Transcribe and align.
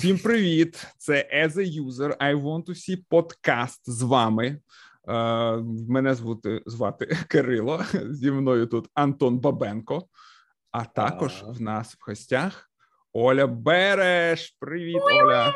Всім 0.00 0.18
привіт! 0.18 0.86
Це 0.96 1.30
As 1.34 1.56
a 1.56 1.84
User 1.84 2.16
I 2.16 2.42
Want 2.42 2.64
to 2.64 2.70
See 2.70 2.98
подкаст 3.08 3.90
з 3.90 4.02
вами. 4.02 4.46
Е, 4.46 5.56
мене 5.88 6.14
звати 6.14 6.62
звати 6.66 7.06
Кирило. 7.28 7.84
Зі 8.10 8.30
мною 8.30 8.66
тут 8.66 8.88
Антон 8.94 9.38
Бабенко. 9.38 10.06
А 10.70 10.84
також 10.84 11.44
в 11.46 11.60
нас 11.60 11.94
в 11.94 11.98
гостях 12.06 12.70
Оля 13.12 13.46
Береш. 13.46 14.56
Привіт, 14.60 15.02
Оля. 15.02 15.54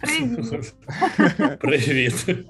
Привіт. 0.00 0.74
Привіт. 1.60 2.46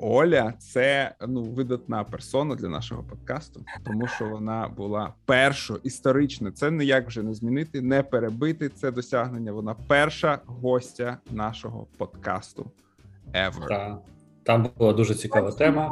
Оля 0.00 0.54
це 0.58 1.14
ну 1.28 1.42
видатна 1.42 2.04
персона 2.04 2.54
для 2.54 2.68
нашого 2.68 3.02
подкасту, 3.02 3.64
тому 3.84 4.06
що 4.06 4.28
вона 4.28 4.68
була 4.76 5.14
першою 5.24 5.80
історично. 5.82 6.50
Це 6.50 6.70
ніяк 6.70 7.06
вже 7.06 7.22
не 7.22 7.34
змінити, 7.34 7.80
не 7.80 8.02
перебити 8.02 8.68
це 8.68 8.90
досягнення. 8.90 9.52
Вона 9.52 9.74
перша 9.86 10.38
гостя 10.46 11.18
нашого 11.30 11.86
подкасту. 11.98 12.70
Ever. 13.32 13.68
Та, 13.68 13.98
там 14.42 14.70
була 14.78 14.92
дуже 14.92 15.14
цікава 15.14 15.52
тема. 15.52 15.90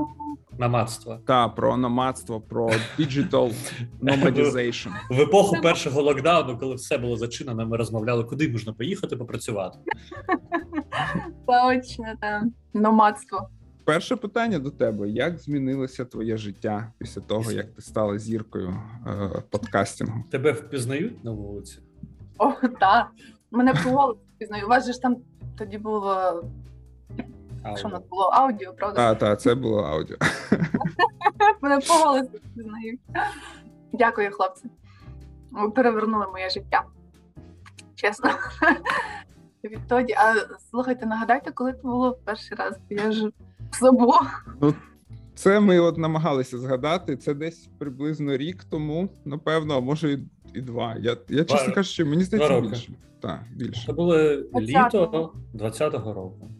Намадство. 0.58 1.18
Та 1.26 1.48
про 1.48 1.76
номадство, 1.76 2.40
про 2.40 2.70
digital 2.98 3.54
nomadization. 4.02 4.92
В 5.10 5.20
епоху 5.20 5.56
першого 5.62 6.02
локдауну, 6.02 6.58
коли 6.58 6.74
все 6.74 6.98
було 6.98 7.16
зачинено, 7.16 7.66
ми 7.66 7.76
розмовляли, 7.76 8.24
куди 8.24 8.48
можна 8.48 8.72
поїхати 8.72 9.16
попрацювати. 9.16 9.78
Точно, 11.46 12.04
так. 12.20 12.42
Номадство. 12.74 13.48
Перше 13.84 14.16
питання 14.16 14.58
до 14.58 14.70
тебе: 14.70 15.08
як 15.08 15.38
змінилося 15.38 16.04
твоє 16.04 16.36
життя 16.36 16.92
після 16.98 17.20
того, 17.20 17.52
як 17.52 17.74
ти 17.74 17.82
стала 17.82 18.18
зіркою 18.18 18.76
е, 19.06 19.42
подкастингу? 19.50 20.24
Тебе 20.30 20.52
впізнають 20.52 21.24
на 21.24 21.30
вулиці? 21.30 21.78
О, 22.38 22.52
так. 22.80 23.10
Мене 23.50 23.74
по 23.84 23.90
голосу 23.90 24.20
пізнаю. 24.38 24.66
У 24.66 24.68
вас 24.68 24.86
же 24.86 24.92
ж 24.92 25.02
там 25.02 25.16
тоді 25.58 25.78
було. 25.78 26.44
Що 27.76 27.88
в 27.88 27.90
нас 27.90 28.02
було 28.10 28.22
аудіо, 28.22 28.72
правда? 28.72 28.96
Так, 28.96 29.18
так, 29.18 29.40
це 29.40 29.54
було 29.54 29.82
аудіо. 29.82 30.16
Мене 31.60 31.78
по 31.88 31.94
голосу 31.94 32.30
пізнають. 32.56 33.00
Дякую, 33.92 34.30
хлопці. 34.30 34.64
Ви 35.50 35.70
перевернули 35.70 36.26
моє 36.26 36.50
життя. 36.50 36.84
Чесно. 37.94 38.30
Відтоді, 39.64 40.12
а 40.12 40.34
слухайте, 40.70 41.06
нагадайте, 41.06 41.50
коли 41.50 41.72
це 41.72 41.82
було 41.82 42.18
перший 42.24 42.56
раз? 42.58 42.78
Я 42.90 43.12
ж 43.12 43.30
забула. 43.80 44.20
Ну, 44.60 44.74
це 45.34 45.60
ми 45.60 45.78
от 45.78 45.98
намагалися 45.98 46.58
згадати. 46.58 47.16
Це 47.16 47.34
десь 47.34 47.68
приблизно 47.78 48.36
рік 48.36 48.64
тому, 48.64 49.08
напевно, 49.24 49.76
а 49.76 49.80
може 49.80 50.12
і, 50.12 50.18
і 50.54 50.60
два. 50.60 50.96
Я, 51.00 51.16
я 51.28 51.44
чесно 51.44 51.74
кажучи, 51.74 52.04
мені 52.04 52.24
здається 52.24 52.60
більше. 52.60 52.92
Так, 53.20 53.40
більше. 53.54 53.86
Це 53.86 53.92
було 53.92 54.16
20-го. 54.16 54.60
літо 54.60 55.32
20-го 55.54 56.12
року. 56.12 56.50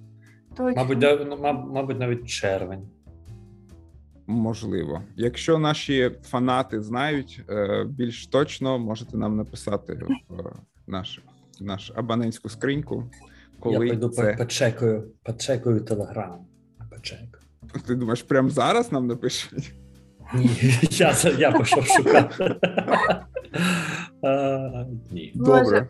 Точно. 0.56 0.82
Мабуть, 0.82 0.98
да- 0.98 1.24
ну, 1.24 1.36
маб- 1.36 1.72
мабуть, 1.72 1.98
навіть 1.98 2.26
червень. 2.26 2.88
Можливо. 4.26 5.02
Якщо 5.16 5.58
наші 5.58 6.10
фанати 6.22 6.80
знають 6.80 7.42
е, 7.50 7.84
більш 7.88 8.26
точно, 8.26 8.78
можете 8.78 9.16
нам 9.16 9.36
написати 9.36 9.92
в 10.28 10.40
е, 10.40 10.52
наш, 10.86 11.20
наш 11.60 11.92
абонентську 11.94 12.48
скриньку. 12.48 13.04
Я 13.14 13.60
Коли 13.60 13.86
пойду 13.88 14.08
це 14.08 14.34
почекаю, 14.38 15.08
почекаю 15.22 15.80
телеграм. 15.80 16.38
Почекаю. 17.04 17.28
ти 17.86 17.94
думаєш, 17.94 18.22
прямо 18.22 18.50
зараз 18.50 18.92
нам 18.92 19.06
напишуть? 19.06 19.74
Ні, 20.34 20.50
я, 20.90 21.14
я 21.38 21.52
пішов 21.52 21.86
шукати. 21.86 22.56
А, 24.22 24.84
Ні. 25.10 25.32
Добре. 25.34 25.88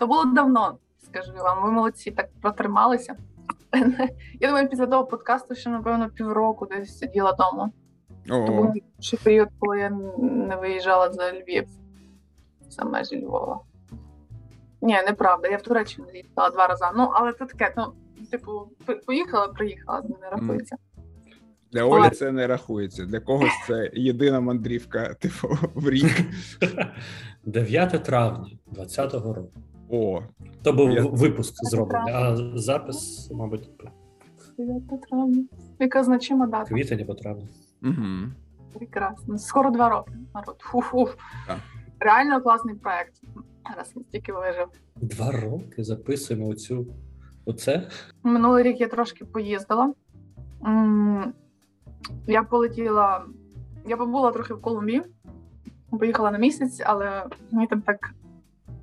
То 0.00 0.06
було 0.06 0.24
давно, 0.24 0.78
скажу 1.04 1.32
вам. 1.32 1.62
Ви 1.62 1.70
молодці 1.70 2.10
так 2.10 2.28
протрималися. 2.40 3.16
Я 4.40 4.48
думаю, 4.48 4.68
після 4.68 4.86
того 4.86 5.04
подкасту 5.04 5.54
ще, 5.54 5.70
напевно, 5.70 6.10
півроку 6.10 6.66
десь 6.66 6.98
сиділа 6.98 7.32
вдома. 7.32 7.70
То 8.26 8.52
був 8.52 8.74
ще 9.00 9.16
період, 9.16 9.48
коли 9.58 9.78
я 9.78 9.90
не 10.20 10.56
виїжджала 10.56 11.12
за 11.12 11.32
Львів, 11.32 11.68
за 12.68 12.84
межі 12.84 13.24
Львова. 13.24 13.60
Ні, 14.82 15.02
неправда, 15.06 15.48
я 15.48 15.56
в 15.56 15.62
Туреччину 15.62 16.06
їхала 16.14 16.50
два 16.50 16.66
рази. 16.66 16.84
Ну, 16.96 17.10
але 17.14 17.32
це 17.32 17.46
таке, 17.46 17.74
ну, 17.76 17.92
типу, 18.32 18.68
поїхала, 19.06 19.48
приїхала, 19.48 20.02
не 20.22 20.30
рахується. 20.30 20.76
для 21.72 21.84
Олі 21.84 22.10
це 22.10 22.32
не 22.32 22.46
рахується. 22.46 23.04
Для 23.04 23.20
когось 23.20 23.52
це 23.66 23.90
єдина 23.94 24.40
мандрівка, 24.40 25.14
типу, 25.20 25.48
в 25.74 25.88
рік. 25.90 26.20
9 27.44 28.04
травня 28.04 28.46
20-го 28.72 29.34
року. 29.34 29.52
О, 29.90 30.22
То 30.62 30.72
був 30.72 30.90
Я- 30.90 31.02
випуск 31.02 31.54
зроблений, 31.64 32.14
а 32.14 32.36
запис, 32.58 33.30
мабуть, 33.30 33.70
9 34.58 34.82
травня. 35.08 35.44
Яка 35.78 36.04
значима 36.04 36.46
дата. 36.46 36.64
квітень 36.64 37.00
або 37.00 37.14
травня. 37.14 37.48
угу. 37.82 38.32
Прекрасно. 38.74 39.38
Скоро 39.38 39.70
два 39.70 39.88
роки. 39.88 40.12
Народ. 40.34 40.56
Фу-фу. 40.60 41.08
Так. 41.46 41.58
Реально 42.00 42.40
класний 42.40 42.74
проект. 42.74 43.12
Раз 43.76 43.92
він 43.96 44.04
стільки 44.04 44.32
вижив. 44.32 44.68
Два 44.96 45.30
роки 45.30 45.84
записуємо 45.84 46.48
оцю. 46.48 46.86
Оце? 47.44 47.88
Минулий 48.22 48.64
рік 48.64 48.80
я 48.80 48.88
трошки 48.88 49.24
поїздила. 49.24 49.94
Я 52.26 52.42
полетіла. 52.42 53.24
Я 53.86 53.96
побула 53.96 54.32
трохи 54.32 54.54
в 54.54 54.62
Колумбії. 54.62 55.02
Поїхала 55.98 56.30
на 56.30 56.38
місяць, 56.38 56.82
але 56.84 57.26
мені 57.50 57.66
там 57.66 57.82
так 57.82 58.14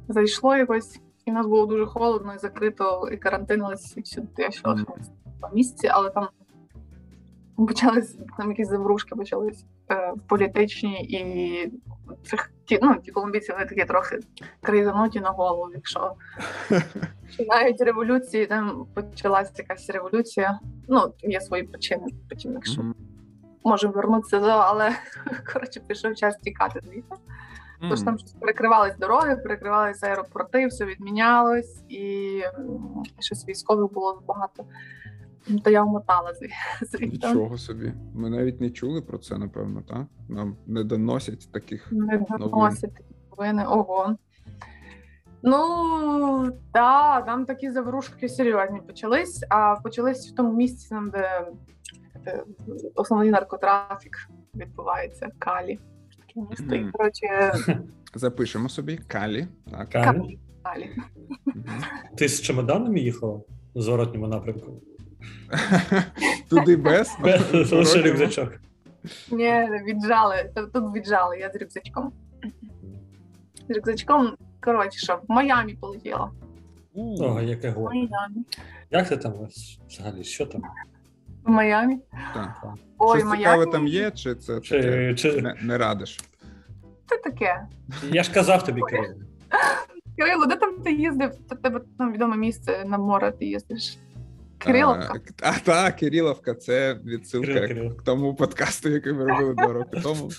зайшло 0.08 0.56
якось, 0.56 1.00
і 1.26 1.32
в 1.32 1.34
нас 1.34 1.48
було 1.48 1.66
дуже 1.66 1.86
холодно 1.86 2.34
і 2.36 2.38
закрито, 2.38 3.10
і 3.14 3.18
карантинилась, 3.18 3.98
і 3.98 4.02
всюди 4.02 4.30
я 4.38 4.52
ще 4.52 4.68
Мгм. 4.70 4.78
лишилась 4.80 5.12
місяці, 5.54 5.88
але 5.88 6.10
там 6.10 6.28
почались 7.58 8.18
там 8.38 8.50
якісь 8.50 8.70
заврушки 8.70 9.16
почались 9.16 9.66
е, 9.92 10.14
політичні, 10.28 11.04
і 11.04 11.72
цих 12.24 12.52
ті, 12.66 12.80
ну, 12.82 12.96
ті 12.96 13.12
колумбійці 13.12 13.52
вони 13.52 13.66
такі 13.66 13.86
трохи 13.86 14.20
кризануті 14.62 15.20
на 15.20 15.30
голову, 15.30 15.72
якщо 15.74 16.14
що 17.30 17.44
навіть 17.48 17.82
революції 17.82 18.46
там 18.46 18.86
почалася 18.94 19.52
якась 19.58 19.90
революція. 19.90 20.60
Ну, 20.88 21.14
є 21.22 21.42
свої 21.42 21.64
причини, 21.64 22.06
потім, 22.30 22.54
якщо 22.54 22.84
можемо 23.64 23.94
вернутися 23.94 24.40
до, 24.40 24.48
але 24.48 24.96
коротше 25.54 25.80
пішов 25.88 26.16
час 26.16 26.38
тікати 26.38 26.80
звідти. 26.84 27.16
Тож 27.82 28.02
там 28.02 28.18
щось 28.18 28.32
перекривались 28.32 28.98
дороги, 28.98 29.36
перекривались 29.36 30.04
аеропорти, 30.04 30.68
все 30.68 30.86
відмінялось, 30.86 31.84
і 31.90 32.42
щось 33.20 33.48
військових 33.48 33.94
було 33.94 34.24
багато. 34.28 34.66
Ну, 35.48 35.60
То 35.60 35.70
я 35.70 35.84
вмотала 35.84 36.34
звідти. 36.82 37.28
Нічого 37.28 37.58
собі. 37.58 37.94
Ми 38.14 38.30
навіть 38.30 38.62
не 38.62 38.70
чули 38.70 39.02
про 39.02 39.18
це, 39.18 39.38
напевно, 39.38 39.82
так? 39.88 40.06
Нам 40.30 40.56
не 40.68 40.84
доносять 40.84 41.52
таких. 41.52 41.92
Не 41.92 42.26
доносять 42.40 42.94
такі 42.94 43.16
новини. 43.32 43.66
Ого. 43.68 44.16
Ну, 45.44 46.52
так, 46.72 47.26
там 47.26 47.46
такі 47.46 47.72
заврушки 47.72 48.30
серйозні 48.30 48.82
почались, 48.88 49.46
а 49.50 49.76
почались 49.76 50.32
в 50.32 50.36
тому 50.36 50.54
місці, 50.54 50.90
там, 50.90 51.10
де, 51.10 51.46
основний 52.96 53.32
наркотрафік 53.32 54.18
відбувається, 54.56 55.30
Калі. 55.40 55.80
Таке 56.28 56.48
місто. 56.50 56.76
І, 56.76 56.92
коротше, 56.92 57.54
Запишемо 58.16 58.70
собі 58.70 58.98
Калі. 58.98 59.48
Так. 59.72 59.90
Калі. 59.90 60.06
Калі. 60.06 60.40
Калі. 60.64 60.90
Ти 62.18 62.28
з 62.28 62.42
чемоданами 62.42 63.00
їхала 63.00 63.42
в 63.76 63.82
зворотньому 63.82 64.28
напрямку? 64.28 64.82
Туди 66.50 66.76
без. 66.76 67.18
Лише 67.72 68.02
рюкзачок. 68.02 68.50
Ні, 69.32 69.68
віджали. 69.88 70.52
Тут 70.74 70.96
віджали, 70.96 71.40
я 71.40 71.50
з 71.52 71.56
рюкзачком. 71.56 72.12
З 73.70 73.76
рюкзачком, 73.76 74.36
коротше, 74.62 75.00
що, 75.00 75.16
в 75.28 75.32
Майамі 75.32 75.74
полетіла. 75.74 76.32
Ого, 76.96 77.42
яке 77.42 77.70
В 77.70 77.74
горе. 77.74 77.96
Майамі. 77.96 78.46
Як 78.92 79.10
ти 79.10 79.18
там 79.18 79.34
взагалі? 79.88 80.24
Що 80.24 80.46
там? 80.46 80.62
В 81.44 81.50
Майамі. 81.50 82.00
так. 82.34 82.64
Ой, 82.98 83.20
Щось 83.20 83.32
цікаве 83.32 83.56
Майамі. 83.58 83.72
там 83.72 83.88
є, 83.88 84.12
чи 84.12 84.36
це 84.36 84.54
таке? 84.56 85.16
Чи, 85.16 85.16
чи... 85.16 85.42
Не, 85.42 85.56
не 85.62 85.78
радиш? 85.78 86.20
Це 87.06 87.18
таке. 87.18 87.68
Я 88.12 88.24
ж 88.24 88.34
казав 88.34 88.64
тобі, 88.64 88.82
Кирило. 88.82 89.16
Кирило, 90.18 90.46
де 90.46 90.56
там 90.56 90.76
ти 90.82 90.94
їздив? 90.94 91.32
Та 91.50 91.56
тебе 91.56 91.82
там 91.98 92.14
відоме 92.14 92.38
місце 92.38 92.84
на 92.86 92.98
море 92.98 93.32
ти 93.32 93.46
їздиш. 93.46 93.98
Кириловка. 94.60 95.22
А, 95.42 95.50
а 95.50 95.60
так, 95.60 95.96
Кириловка, 95.96 96.54
це 96.54 96.94
відсилка 97.06 97.54
Кирил, 97.68 97.96
к 97.96 98.04
тому 98.06 98.36
подкасту, 98.36 98.90
який 98.90 99.14
ми 99.14 99.26
робили 99.26 99.54
два 99.54 99.74
роки 99.74 100.00
тому. 100.04 100.30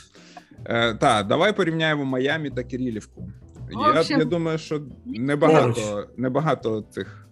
Е, 0.64 0.94
так, 0.94 1.26
давай 1.26 1.56
порівняємо 1.56 2.04
Майамі 2.04 2.50
та 2.50 2.64
Кирилівку. 2.64 3.28
Я, 3.70 4.00
общем, 4.00 4.18
я 4.18 4.24
думаю, 4.24 4.58
що 4.58 4.82
небагато, 5.06 6.08
небагато 6.16 6.82
цих. 6.82 7.28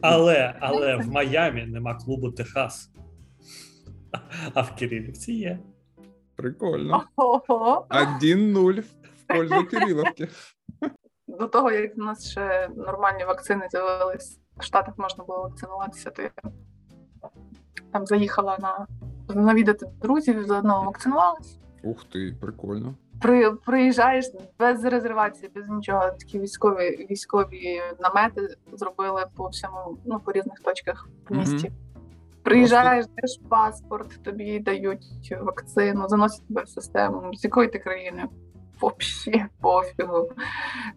Але, 0.00 0.54
але 0.60 0.96
в 0.96 1.08
Майамі 1.08 1.66
нема 1.66 1.94
клубу 1.94 2.30
Техас. 2.30 2.90
А 4.54 4.62
в 4.62 4.76
Кирилівці 4.76 5.32
є. 5.32 5.58
Прикольно. 6.36 7.04
Ого. 7.16 7.86
1-0 7.90 8.80
в 8.80 8.86
пользу 9.26 9.64
Кириловки. 9.64 10.28
до 11.26 11.46
того, 11.46 11.70
як 11.70 11.96
в 11.96 11.98
нас 11.98 12.30
ще 12.30 12.68
нормальні 12.76 13.24
вакцини 13.24 13.68
з'явились, 13.70 14.40
в 14.58 14.62
Штатах 14.62 14.94
можна 14.98 15.24
було 15.24 15.42
вакцинуватися, 15.42 16.10
то 16.10 16.22
я 16.22 16.30
там 17.92 18.06
заїхала 18.06 18.58
на 18.60 18.86
навідати 19.34 19.86
друзів, 20.00 20.46
заодно 20.46 20.82
вакцинувалась. 20.84 21.58
Ух 21.82 22.04
ти, 22.04 22.36
прикольно. 22.40 22.94
При, 23.20 23.50
приїжджаєш 23.50 24.26
без 24.58 24.84
резервації, 24.84 25.50
без 25.54 25.68
нічого. 25.68 26.10
Такі 26.10 26.38
військові 26.38 27.06
військові 27.10 27.80
намети 28.00 28.48
зробили 28.72 29.24
по 29.36 29.48
всьому, 29.48 29.98
ну 30.04 30.20
по 30.20 30.32
різних 30.32 30.60
точках 30.60 31.08
в 31.28 31.36
місті. 31.36 31.72
Приїжджаєш, 32.42 33.06
даєш 33.06 33.40
паспорт, 33.48 34.22
тобі 34.22 34.58
дають 34.58 35.34
вакцину, 35.40 36.08
заносять 36.08 36.48
тебе 36.48 36.62
в 36.62 36.68
систему. 36.68 37.34
З 37.34 37.44
якої 37.44 37.68
ти 37.68 37.78
країни? 37.78 38.28
Взагалі 38.82 39.46
пофігу. 39.60 40.30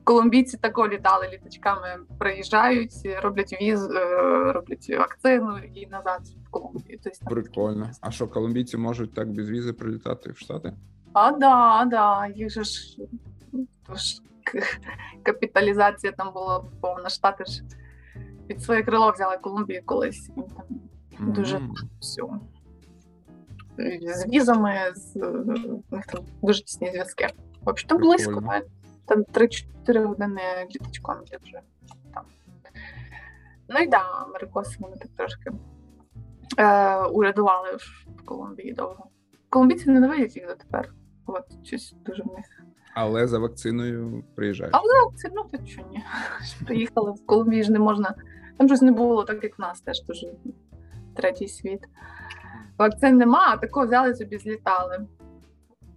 Колумбійці 0.04 0.58
тако 0.58 0.88
літали 0.88 1.30
літачками, 1.34 2.00
приїжджають, 2.20 2.94
роблять 3.24 3.58
віз, 3.62 3.90
е, 3.90 4.52
роблять 4.52 4.90
вакцину 4.90 5.58
і 5.58 5.88
назад 5.88 6.22
в 6.48 6.50
Колумбію. 6.50 7.00
Тобто, 7.04 7.26
Прикольно. 7.26 7.90
А 8.02 8.12
що, 8.12 8.28
колумбійці 8.28 8.78
можуть 8.78 9.14
так 9.14 9.32
без 9.32 9.50
візи 9.50 9.74
прилітати 9.74 10.32
в 10.32 10.38
Штати? 10.38 10.74
А, 11.14 11.32
да, 11.32 11.86
да, 11.86 12.28
їх 12.36 12.50
же 12.50 12.64
ж, 12.64 12.98
то 13.88 13.96
ж 13.96 14.22
капіталізація 15.24 16.14
там 16.14 16.34
була 16.34 16.66
повна. 16.82 17.10
Штати 17.10 17.46
ж 17.46 17.64
під 18.48 18.64
своє 18.64 18.84
крило 18.84 19.12
взяли 19.12 19.38
Колумбію 19.38 19.82
колись. 19.86 20.30
І 20.30 20.42
там 20.42 20.82
Дуже. 21.20 21.62
Все. 22.00 22.22
З 24.02 24.28
візами, 24.28 24.76
з 24.96 25.16
них 25.92 26.06
там 26.06 26.26
дуже 26.42 26.64
тісні 26.64 26.90
зв'язки. 26.92 27.28
Взагалі, 27.62 27.84
там 27.88 27.98
близько, 27.98 28.32
Прикольно. 28.32 28.52
навіть. 28.52 28.68
там 29.06 29.24
3-4 29.88 30.06
години 30.06 30.42
літачком 30.76 31.16
ти 31.32 31.38
вже 31.44 31.60
там. 32.14 32.24
Ну 33.70 33.80
і 33.80 33.88
да, 33.88 34.02
америкоси 34.28 34.78
вони 34.80 34.96
так 34.98 35.12
трошки 35.18 35.52
е, 36.58 36.98
урядували 37.06 37.76
в 37.76 38.02
в 38.18 38.26
Колумбії 38.26 38.74
довго. 38.74 39.08
Колумбійці 39.50 39.90
ненавидять 39.90 40.36
їх 40.36 40.48
дотепер. 40.48 40.94
От 41.26 41.46
щось 41.64 41.96
дуже 42.06 42.24
в 42.24 42.28
них. 42.36 42.46
Але 42.94 43.28
за 43.28 43.40
вакциною 43.40 44.24
приїжджають. 44.36 44.76
Але 44.76 45.16
це 45.16 45.30
ну 45.36 45.44
то 45.52 45.58
чого 45.58 45.88
ні. 45.92 46.04
Приїхали 46.66 47.12
в 47.12 47.26
Колумбії 47.26 47.64
ж 47.64 47.72
не 47.72 47.80
можна. 47.80 48.16
Там 48.58 48.68
щось 48.68 48.82
не 48.82 48.92
було, 48.92 49.24
так 49.24 49.44
як 49.44 49.58
в 49.58 49.62
нас 49.62 49.82
теж 49.82 50.04
дуже 50.04 50.34
третій 51.16 51.48
світ. 51.48 51.80
Вакцин 52.78 53.18
нема, 53.18 53.46
а 53.48 53.58
такого 53.58 53.86
взяли 53.86 54.16
собі 54.16 54.38
злітали. 54.38 55.08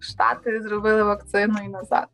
Штати 0.05 0.62
зробили 0.62 1.03
вакцину 1.03 1.55
і 1.65 1.69
назад. 1.69 2.09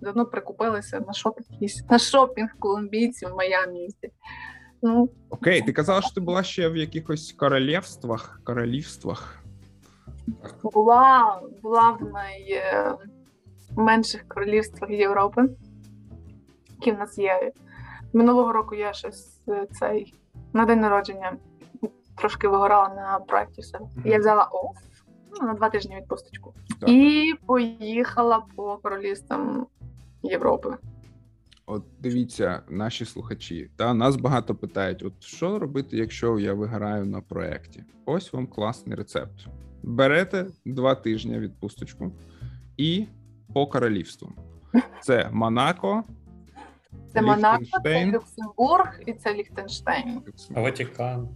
Заодно 0.00 0.26
прикупилися 0.26 1.00
на 1.06 1.12
шопінг, 1.12 1.46
на 1.90 1.98
шопінг 1.98 2.50
колумбійців 2.58 3.28
в 3.28 3.36
Майамі 3.36 3.78
їздять. 3.78 4.12
Ну, 4.82 5.10
Окей, 5.30 5.62
ти 5.62 5.72
казала, 5.72 6.02
що 6.02 6.14
ти 6.14 6.20
була 6.20 6.42
ще 6.42 6.68
в 6.68 6.76
якихось 6.76 7.32
королівствах, 7.32 8.40
королівствах. 8.44 9.44
була, 10.62 11.40
була 11.62 11.90
в 11.90 12.12
найменших 13.76 14.28
королівствах 14.28 14.90
Європи, 14.90 15.42
які 16.70 16.92
в 16.92 16.98
нас 16.98 17.18
є. 17.18 17.52
Минулого 18.12 18.52
року 18.52 18.74
я 18.74 18.92
щось 18.92 19.40
е, 19.48 19.66
цей 19.72 20.14
на 20.52 20.64
день 20.64 20.80
народження 20.80 21.36
трошки 22.16 22.48
вигорала 22.48 22.88
на 22.88 23.18
проєкті 23.18 23.62
себе. 23.62 23.84
Мгм. 23.96 24.06
Я 24.06 24.18
взяла 24.18 24.44
оф 24.44 24.76
ну, 25.40 25.46
на 25.46 25.54
два 25.54 25.70
тижні 25.70 25.96
відпусточку 25.96 26.54
Так. 26.80 26.88
і 26.88 27.34
поїхала 27.46 28.42
по 28.56 28.76
королівствам 28.76 29.66
Європи. 30.22 30.76
От 31.66 31.84
дивіться, 32.00 32.62
наші 32.68 33.04
слухачі, 33.04 33.70
та 33.76 33.94
нас 33.94 34.16
багато 34.16 34.54
питають: 34.54 35.02
от 35.02 35.22
що 35.22 35.58
робити, 35.58 35.96
якщо 35.96 36.38
я 36.38 36.54
виграю 36.54 37.04
на 37.04 37.20
проєкті? 37.20 37.84
Ось 38.04 38.32
вам 38.32 38.46
класний 38.46 38.96
рецепт. 38.96 39.46
Берете 39.82 40.46
два 40.64 40.94
тижні 40.94 41.38
відпусточку 41.38 42.12
і 42.76 43.06
по 43.54 43.66
королівству. 43.66 44.32
Це 45.02 45.30
Монако, 45.32 46.04
Це 47.12 47.22
Монако, 47.22 47.64
це 47.84 48.06
Люксембург 48.06 49.00
і 49.06 49.12
це 49.12 49.34
Ліхтенштейн. 49.34 50.22
А 50.54 50.60
Ватикан. 50.60 51.28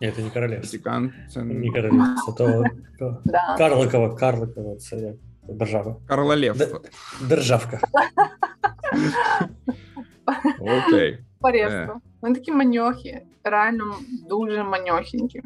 Ні, 0.00 0.12
це 0.12 0.22
не 0.22 0.30
королівство. 0.30 0.78
Ватикан, 0.78 1.12
це 1.30 1.42
Не 1.44 1.70
королівство, 1.70 2.32
то, 2.38 2.64
то 2.98 3.18
Да. 3.24 3.54
Карликова, 3.58 4.16
Карликова, 4.16 4.76
це 4.76 4.96
як 4.96 5.14
держава. 5.48 5.96
королівство. 6.08 6.80
Державка. 7.28 7.80
Окей. 10.60 11.18
Порезко. 11.40 12.00
Вони 12.22 12.34
такі 12.34 12.52
маньохи, 12.52 13.22
реально 13.44 13.84
дуже 14.28 14.62
маньохенькі. 14.62 15.42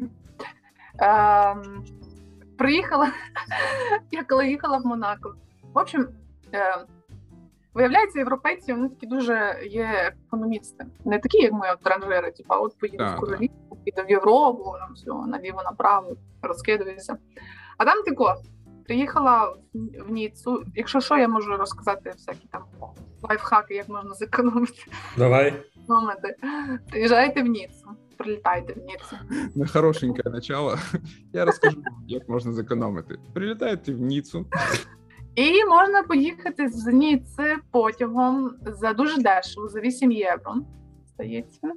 Ем, 0.99 1.83
приїхала, 2.57 3.07
я 4.11 4.23
коли 4.23 4.47
їхала 4.47 4.77
в 4.77 4.85
Монако. 4.85 5.35
В 5.73 5.77
общем, 5.77 6.07
е, 6.53 6.75
виявляється, 7.73 8.19
європейці 8.19 8.73
вони 8.73 8.89
такі 8.89 9.07
дуже 9.07 9.59
є 9.69 10.13
економісти. 10.27 10.85
Не 11.05 11.19
такі, 11.19 11.37
як 11.37 11.53
ми, 11.53 11.71
от 11.73 11.83
транжири, 11.83 12.31
типу, 12.31 12.53
от 12.53 12.77
поїду 12.79 13.05
в 13.05 13.19
Королівку, 13.19 13.77
піду 13.85 14.01
в 14.07 14.11
Європу, 14.11 14.75
там 14.79 14.93
все, 14.93 15.11
наліво 15.11 15.61
направо, 15.63 16.15
розкидуюся. 16.41 17.17
А 17.77 17.85
там 17.85 18.03
тако, 18.03 18.35
приїхала 18.85 19.55
в, 19.73 20.11
Ніцу. 20.11 20.63
Якщо 20.75 21.01
що, 21.01 21.17
я 21.17 21.27
можу 21.27 21.57
розказати 21.57 22.09
всякі 22.09 22.47
там 22.51 22.63
лайфхаки, 23.29 23.75
як 23.75 23.89
можна 23.89 24.13
зекономити 24.13 24.83
Давай. 25.17 25.53
моменти. 25.87 26.35
Приїжджайте 26.89 27.43
в 27.43 27.45
Ніцу, 27.45 27.89
прилітайте 28.17 28.73
в 28.73 28.77
Ніцу. 28.77 29.15
На 29.55 29.67
хорошеньке 29.67 30.29
начало. 30.29 30.77
Я 31.33 31.45
розкажу, 31.45 31.83
як 32.07 32.29
можна 32.29 32.51
зекономити. 32.51 33.15
Прилітаєте 33.33 33.93
в 33.93 34.01
Ніцу. 34.01 34.45
І 35.35 35.65
можна 35.65 36.03
поїхати 36.03 36.69
з 36.69 36.87
Ніци 36.87 37.55
потягом 37.71 38.51
за 38.65 38.93
дуже 38.93 39.21
дешево, 39.21 39.67
за 39.67 39.79
8 39.79 40.11
євро. 40.11 40.55
Здається. 41.13 41.71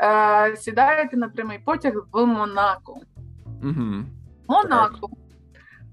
Е, 0.00 0.56
сідаєте 0.56 1.16
на 1.16 1.28
прямий 1.28 1.58
потяг 1.58 1.92
в 2.12 2.26
Монако. 2.26 3.00
Угу. 3.62 4.04
Монако. 4.48 5.10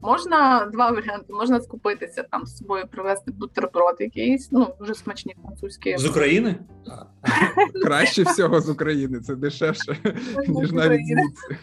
Можна 0.01 0.65
два 0.65 0.91
варіанти. 0.91 1.33
Можна 1.33 1.61
скупитися 1.61 2.23
там 2.23 2.45
з 2.45 2.57
собою, 2.57 2.87
привезти 2.91 3.31
бутерброд 3.31 3.95
якийсь, 3.99 4.51
ну 4.51 4.67
дуже 4.79 4.95
смачні 4.95 5.35
французькі. 5.41 5.97
З 5.97 6.05
України? 6.05 6.55
Краще 7.83 8.23
всього 8.23 8.61
з 8.61 8.69
України, 8.69 9.19
це 9.19 9.35
дешевше, 9.35 9.97
ніж 10.47 10.71
навіть 10.71 11.07
з 11.07 11.11
України. 11.11 11.21
Ніци. 11.21 11.57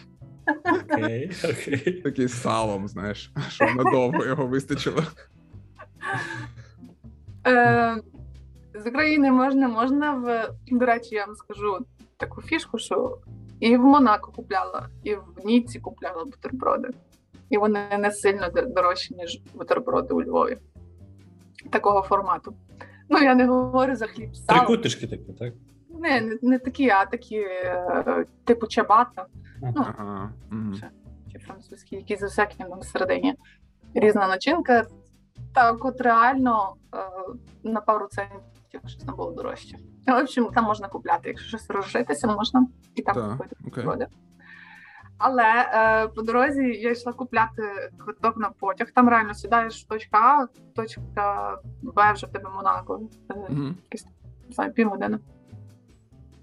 Окей, 0.93 1.31
окей. 1.43 2.01
Такий 2.01 2.27
салом, 2.27 2.87
знаєш, 2.87 3.31
що 3.49 3.65
надовго 3.65 4.25
його 4.25 4.47
вистачило. 4.47 5.03
Е, 7.47 8.01
з 8.73 8.87
України 8.87 9.31
можна, 9.31 9.67
можна 9.67 10.13
в 10.13 10.49
до 10.71 10.85
речі, 10.85 11.15
я 11.15 11.25
вам 11.25 11.35
скажу 11.35 11.77
таку 12.17 12.41
фішку, 12.41 12.77
що 12.77 13.17
і 13.59 13.77
в 13.77 13.83
Монако 13.85 14.31
купляла, 14.31 14.89
і 15.03 15.15
в 15.15 15.23
Ніці 15.45 15.79
купляла 15.79 16.25
бутерброди. 16.25 16.89
І 17.49 17.57
вони 17.57 17.79
не 17.99 18.11
сильно 18.11 18.49
дорожчі, 18.49 19.15
ніж 19.15 19.41
бутерброди 19.53 20.13
у 20.13 20.23
Львові. 20.23 20.57
Такого 21.69 22.01
формату. 22.01 22.53
Ну, 23.09 23.19
я 23.19 23.35
не 23.35 23.47
говорю 23.47 23.95
за 23.95 24.07
хліб 24.07 24.35
з 24.35 24.45
салом. 24.45 24.65
Трикутишки 24.65 25.07
такі, 25.07 25.33
так? 25.33 25.53
Не, 25.89 26.21
не, 26.21 26.37
не 26.41 26.59
такі, 26.59 26.89
а 26.89 27.05
такі, 27.05 27.37
е, 27.37 28.25
типу 28.43 28.67
чабата 28.67 29.25
Ага. 29.75 30.31
мгм. 30.49 30.75
чи 31.31 31.39
французькі, 31.39 31.95
які 31.95 32.15
з 32.15 32.23
всяким 32.23 32.67
там 32.67 32.79
всередині. 32.79 33.35
Різна 33.93 34.27
начинка. 34.27 34.87
Так, 35.57 35.85
от 35.85 36.01
реально 36.01 36.75
е, 36.95 36.97
на 37.63 37.81
пару 37.81 38.07
центів 38.07 38.81
щось 38.85 39.03
там 39.03 39.15
було 39.15 39.31
дорожче. 39.31 39.77
В 40.07 40.21
общем, 40.21 40.45
там 40.45 40.63
можна 40.63 40.87
купляти. 40.87 41.29
Якщо 41.29 41.47
щось 41.47 41.69
розжитися, 41.69 42.27
можна 42.27 42.67
і 42.95 43.01
там 43.01 43.15
Так, 43.15 43.31
купити 43.31 43.55
природи. 43.71 44.07
Але 45.17 45.43
е, 45.43 46.07
по 46.07 46.21
дорозі 46.21 46.63
я 46.63 46.91
йшла 46.91 47.13
купляти 47.13 47.91
квиток 47.97 48.37
на 48.37 48.49
потяг. 48.49 48.91
Там 48.91 49.09
реально 49.09 49.33
сідаєш 49.33 49.83
в 49.83 49.87
точка 49.87 50.17
А, 50.17 50.47
точка 50.75 51.57
Б 51.81 52.13
вже 52.13 52.27
в 52.27 52.31
тебе 52.31 52.49
Монако. 52.49 53.01
Е, 53.31 53.53
не 54.47 54.53
знаю, 54.53 54.73
півгодини. 54.73 55.19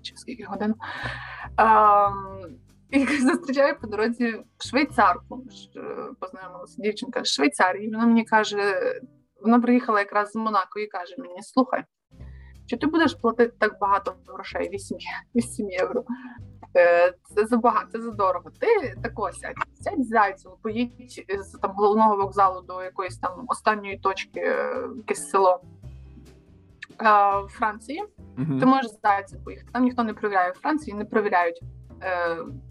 Чи 0.03 0.17
скільки 0.17 0.45
годин. 0.45 0.75
Ем, 1.57 2.57
і 2.95 3.07
зустрічаю 3.07 3.81
по 3.81 3.87
дорозі 3.87 4.43
швейцарку. 4.59 5.45
Е, 5.77 5.81
Познайомилася 6.21 6.83
дівчинка 6.83 7.25
з 7.25 7.29
Швейцарії. 7.29 7.91
Вона 7.91 8.07
мені 8.07 8.25
каже: 8.25 8.75
вона 9.43 9.61
приїхала 9.61 9.99
якраз 9.99 10.31
з 10.31 10.35
Монако 10.35 10.79
і 10.81 10.87
каже 10.87 11.15
мені: 11.19 11.43
слухай, 11.43 11.85
чи 12.67 12.77
ти 12.77 12.87
будеш 12.87 13.15
платити 13.15 13.53
так 13.59 13.79
багато 13.81 14.15
грошей? 14.29 14.69
8, 14.73 14.99
8 15.35 15.71
євро. 15.71 16.05
Е, 16.77 17.15
Це 17.35 17.47
забагато, 17.47 17.87
це 17.93 18.01
задорого. 18.03 18.51
Ти 18.61 18.95
тако 19.03 19.33
сядь, 19.33 19.55
сядь 19.81 20.07
зайцем, 20.07 20.53
поїдь 20.63 20.93
з 21.39 21.59
там 21.59 21.71
головного 21.77 22.17
вокзалу 22.17 22.61
до 22.61 22.83
якоїсь 22.83 23.19
там 23.19 23.45
останньої 23.49 23.99
точки, 23.99 24.41
е, 24.41 24.89
якесь 24.97 25.31
село. 25.31 25.61
в 27.45 27.49
Франції. 27.49 28.05
Мгм. 28.37 28.61
Ти 28.61 28.67
можеш 28.67 28.91
здається 28.91 29.39
поїхати. 29.45 29.69
Там 29.73 29.83
ніхто 29.85 30.05
не 30.05 30.15
перевіряє. 30.15 30.51
В 30.51 30.55
Франції 30.55 30.97
не 30.97 31.05
перевіряють. 31.05 31.61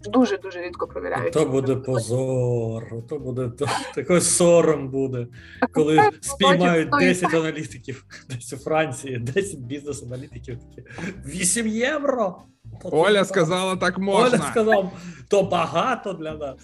Дуже 0.04 0.38
дуже 0.38 0.62
рідко 0.62 0.86
перевіряють. 0.86 1.32
То 1.32 1.46
буде 1.46 1.76
позор, 1.76 2.84
то 3.08 3.18
буде 3.18 3.48
то, 3.48 3.66
такий 3.94 4.20
сором 4.20 4.88
буде, 4.88 5.26
коли 5.72 6.10
спіймають 6.20 6.90
потім 6.90 7.08
10 7.08 7.34
аналітиків 7.34 8.04
десь 8.30 8.52
у 8.52 8.56
Франції, 8.56 9.18
10 9.18 9.60
бізнес-аналітиків 9.60 10.58
такі 10.58 10.88
8 11.26 11.66
євро. 11.66 12.42
То 12.82 12.88
Оля 12.88 13.02
багато. 13.02 13.24
сказала, 13.24 13.76
так 13.76 13.98
Оля 13.98 14.04
можна. 14.04 14.38
сказав, 14.38 14.92
то 15.28 15.42
багато 15.42 16.12
для 16.12 16.34
нас. 16.34 16.56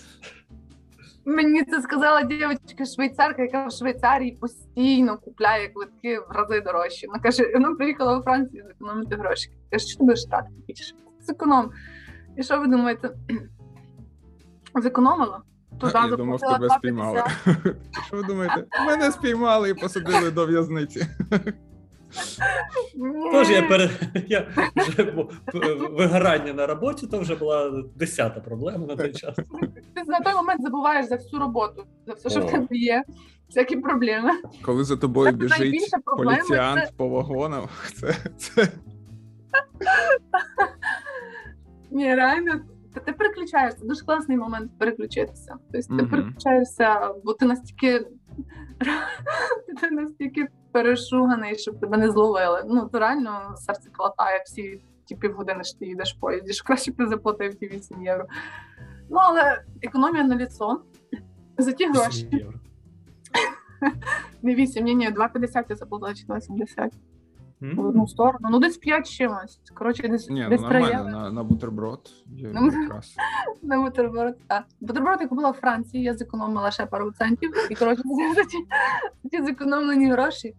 Мені 1.25 1.65
це 1.65 1.83
сказала 1.83 2.23
дівчинка 2.23 2.85
швейцарка, 2.95 3.43
яка 3.43 3.67
в 3.67 3.73
Швейцарії 3.73 4.39
постійно 4.41 5.19
купляє 5.19 5.69
квитки 5.69 6.19
в 6.19 6.33
рази 6.33 6.61
дорожчі. 6.61 7.07
Вона 7.07 7.19
каже, 7.19 7.51
вона 7.55 7.75
приїхала 7.75 8.19
у 8.19 8.23
Францію 8.23 8.65
зекономити 8.69 9.17
гроші. 9.17 9.51
Каже, 9.71 9.87
що 9.87 9.99
ти 9.99 10.05
будеш 10.05 10.25
тратити 10.25 10.55
більше? 10.69 10.95
Зеконом. 11.21 11.71
І 12.41 12.43
що 12.43 12.61
ви 12.61 12.67
думаєте? 12.67 13.11
Зекономила? 14.83 15.43
Туди 15.81 15.93
Я 15.95 16.17
думав, 16.17 16.41
тебе 16.41 16.67
2,50. 16.67 16.79
спіймали. 16.79 17.23
Що 18.07 18.17
ви 18.17 18.23
думаєте? 18.23 18.67
Мене 18.87 19.13
спіймали 19.13 19.71
і 19.71 19.75
посадили 19.75 20.31
до 20.31 20.47
в'язниці. 20.47 21.07
Тож 23.33 23.51
я 23.51 23.63
пере 23.63 23.91
я 24.29 24.49
вже 24.77 25.03
вигорання 25.91 26.53
на 26.53 26.67
роботі, 26.67 27.07
то 27.07 27.19
вже 27.19 27.35
була 27.35 27.83
десята 27.97 28.41
проблема 28.41 28.87
на 28.87 28.97
той 28.97 29.13
час. 29.13 29.37
Ти 29.95 30.03
на 30.07 30.21
той 30.21 30.35
момент 30.35 30.63
забуваєш 30.63 31.07
за 31.07 31.17
всю 31.17 31.41
роботу, 31.41 31.85
за 32.07 32.13
все, 32.13 32.31
що 32.31 32.41
в 32.41 32.51
тебе 32.51 32.67
є, 32.71 33.05
всякі 33.49 33.77
проблеми. 33.77 34.31
Коли 34.63 34.85
за 34.85 34.97
тобою 34.97 35.31
Це 35.31 35.37
біжить 35.37 35.91
поліціянт 36.17 36.87
це- 36.87 36.93
по 36.97 37.09
вагонам, 37.09 37.69
це, 38.01 38.17
це 38.39 38.69
Ні, 41.91 42.15
реально, 42.15 42.61
ти, 42.95 43.01
ти 43.01 43.13
переключаєшся. 43.13 43.85
Дуже 43.87 44.05
класний 44.05 44.37
момент 44.37 44.73
переключитися. 44.79 45.57
Тобто 45.73 45.89
ти 45.89 45.95
Мгм. 46.03 46.11
переключаєшся, 46.11 47.11
бо 47.25 47.35
ти 47.35 47.47
настільки 47.47 48.07
ти 49.81 49.91
настільки 49.91 50.49
перешуганий, 50.73 51.59
щоб 51.59 51.81
тебе 51.81 51.97
не 51.97 52.11
зловили. 52.11 52.63
Ну, 52.67 52.89
то 52.93 52.99
реально 52.99 53.55
серце 53.57 53.91
клатає 53.91 54.43
всі 54.47 54.83
ті 55.05 55.17
півгодини, 55.17 55.65
що 55.65 55.79
ти 55.79 55.87
їдеш 55.87 56.15
в 56.17 56.21
поїзді, 56.21 56.53
що 56.53 56.65
краще 56.65 56.93
б 56.93 56.97
ти 56.97 57.07
заплатив 57.07 57.55
ті 57.55 57.67
8 57.69 58.03
євро. 58.03 58.27
Ну, 59.11 59.17
але 59.21 59.63
економія 59.83 60.25
на 60.25 60.37
ліцо. 60.37 60.81
За 61.59 61.73
ті 61.73 61.87
гроші. 61.87 62.27
8 62.27 62.39
євро. 62.39 62.59
Не 64.43 64.55
8, 64.55 64.85
ні, 64.85 64.95
ні, 64.95 65.09
2,50 65.11 65.65
я 65.69 65.77
заплатила 65.77 66.15
чи 66.15 66.27
2,70 66.27 66.81
М? 66.83 66.91
В 67.61 67.81
одну 67.81 68.07
сторону. 68.07 68.49
Ну, 68.51 68.59
десь 68.59 68.79
5 68.79 69.11
чимось. 69.11 69.61
Коротше, 69.75 70.09
десь, 70.09 70.31
ні, 70.31 70.43
ну 70.43 70.49
десь 70.49 70.63
3 70.63 70.81
нормально, 70.81 71.19
на, 71.19 71.31
на 71.31 71.43
бутерброд. 71.43 72.11
Є 72.27 72.51
Ну, 72.55 72.83
якраз. 72.83 73.17
На 73.63 73.83
бутерброд. 73.83 74.35
Так. 74.47 74.65
Бутерброд 74.81 75.21
я 75.21 75.29
купила 75.29 75.51
в 75.51 75.55
Франції, 75.55 76.03
я 76.03 76.15
зекономила 76.15 76.71
ще 76.71 76.87
пару 76.87 77.13
центів. 77.13 77.51
І 77.71 77.75
коротше, 77.75 78.03
за 78.35 78.45
ті, 78.45 78.59
ті 79.31 79.43
зекономлені 79.43 80.13
гроші 80.13 80.55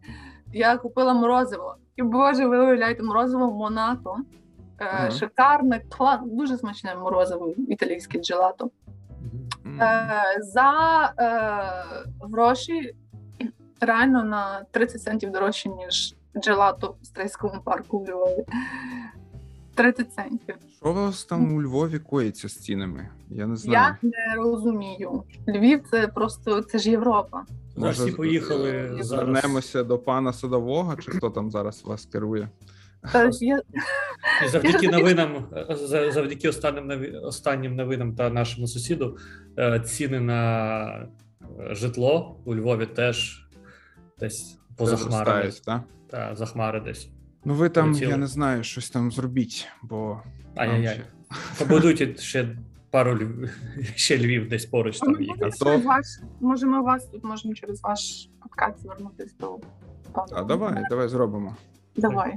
я 0.54 0.78
купила 0.78 1.14
морозиво. 1.14 1.76
І 1.96 2.04
боже, 2.04 2.48
ви 2.48 2.60
уявляєте, 2.60 3.04
морозиво 3.04 3.48
в 3.48 3.56
Монако. 3.56 4.18
Ага. 4.78 5.12
Шикарне, 5.12 5.82
клас, 5.90 6.20
дуже 6.26 6.58
смачне 6.58 6.96
морозиво, 6.96 7.54
італійське 7.68 8.20
джелато. 8.20 8.70
Е, 9.66 10.38
за 10.40 11.14
е, 11.20 12.26
гроші 12.32 12.96
реально 13.80 14.24
на 14.24 14.64
30 14.72 15.02
центів 15.02 15.32
дорожче, 15.32 15.70
ніж 15.70 16.16
джелато 16.38 16.96
в 17.02 17.06
стрийському 17.06 17.62
парку 17.64 17.98
у 17.98 18.06
Львові. 18.06 18.46
30 19.76 20.14
центів. 20.14 20.56
Що 20.78 20.90
у 20.90 20.94
вас 20.94 21.26
там 21.26 21.54
у 21.54 21.62
Львові 21.62 22.00
коїться 22.00 22.50
з 22.50 22.56
цінами? 22.56 23.10
Я 23.30 23.48
не 23.48 23.56
знаю. 23.56 23.96
Я 24.02 24.10
не 24.10 24.36
розумію. 24.36 25.24
Львів 25.48 25.84
це 25.92 26.08
просто 26.08 26.62
це 26.62 26.80
ж 26.80 26.90
Європа. 26.90 27.46
Зараз 27.78 28.00
всі 28.00 28.12
поїхали 28.12 28.72
е, 28.72 28.90
зараз. 28.90 29.08
Звернемося 29.08 29.84
до 29.84 30.00
пана 30.00 30.34
садового, 30.34 30.96
чи 30.96 31.12
хто 31.12 31.30
там 31.30 31.52
зараз 31.52 31.84
вас 31.86 32.06
керує? 32.06 32.50
Я 33.42 33.62
І 34.46 34.48
завдяки 34.48 34.90
новинам, 34.90 35.48
завдяки 36.12 36.50
останнім 36.50 37.16
останнім 37.24 37.76
новинам 37.76 38.16
та 38.16 38.30
нашому 38.30 38.68
сусіду, 38.68 39.18
е, 39.58 39.80
ціни 39.80 40.20
на 40.20 40.88
е, 41.60 41.76
житло 41.76 42.40
у 42.46 42.56
Львові 42.56 42.86
теж 42.86 43.48
десь 44.20 44.60
поза 44.78 44.98
Та 46.12 46.36
за 46.36 46.46
хмари 46.46 46.80
десь. 46.80 47.10
Ну 47.46 47.54
ви 47.54 47.70
там, 47.70 47.86
Полетіли. 47.86 48.12
я 48.12 48.18
не 48.18 48.28
знаю, 48.28 48.64
щось 48.64 48.90
там 48.90 49.12
зробіть, 49.12 49.68
бо 49.84 50.22
Ай-яй-яй. 50.56 50.94
ще- 50.94 51.06
Побудуйте 51.66 52.16
ще 52.22 52.58
пару 52.92 53.16
Льв... 53.20 53.50
ще 53.96 54.18
Львів 54.18 54.50
десь 54.50 54.66
поруч 54.66 54.98
А 55.02 55.06
там 55.06 55.18
ми 55.66 55.78
ваш, 55.78 56.06
може, 56.40 56.66
ми 56.68 56.80
у 56.80 56.84
вас 56.84 57.06
тут 57.06 57.24
можемо 57.24 57.54
через 57.54 57.82
ваш 57.84 58.30
подкаст 58.42 58.80
звернутися 58.82 59.36
до 59.40 59.60
пана. 60.14 60.28
А 60.32 60.44
давай, 60.44 60.84
давай 60.90 61.08
зробимо. 61.08 61.56
Давай. 61.96 62.34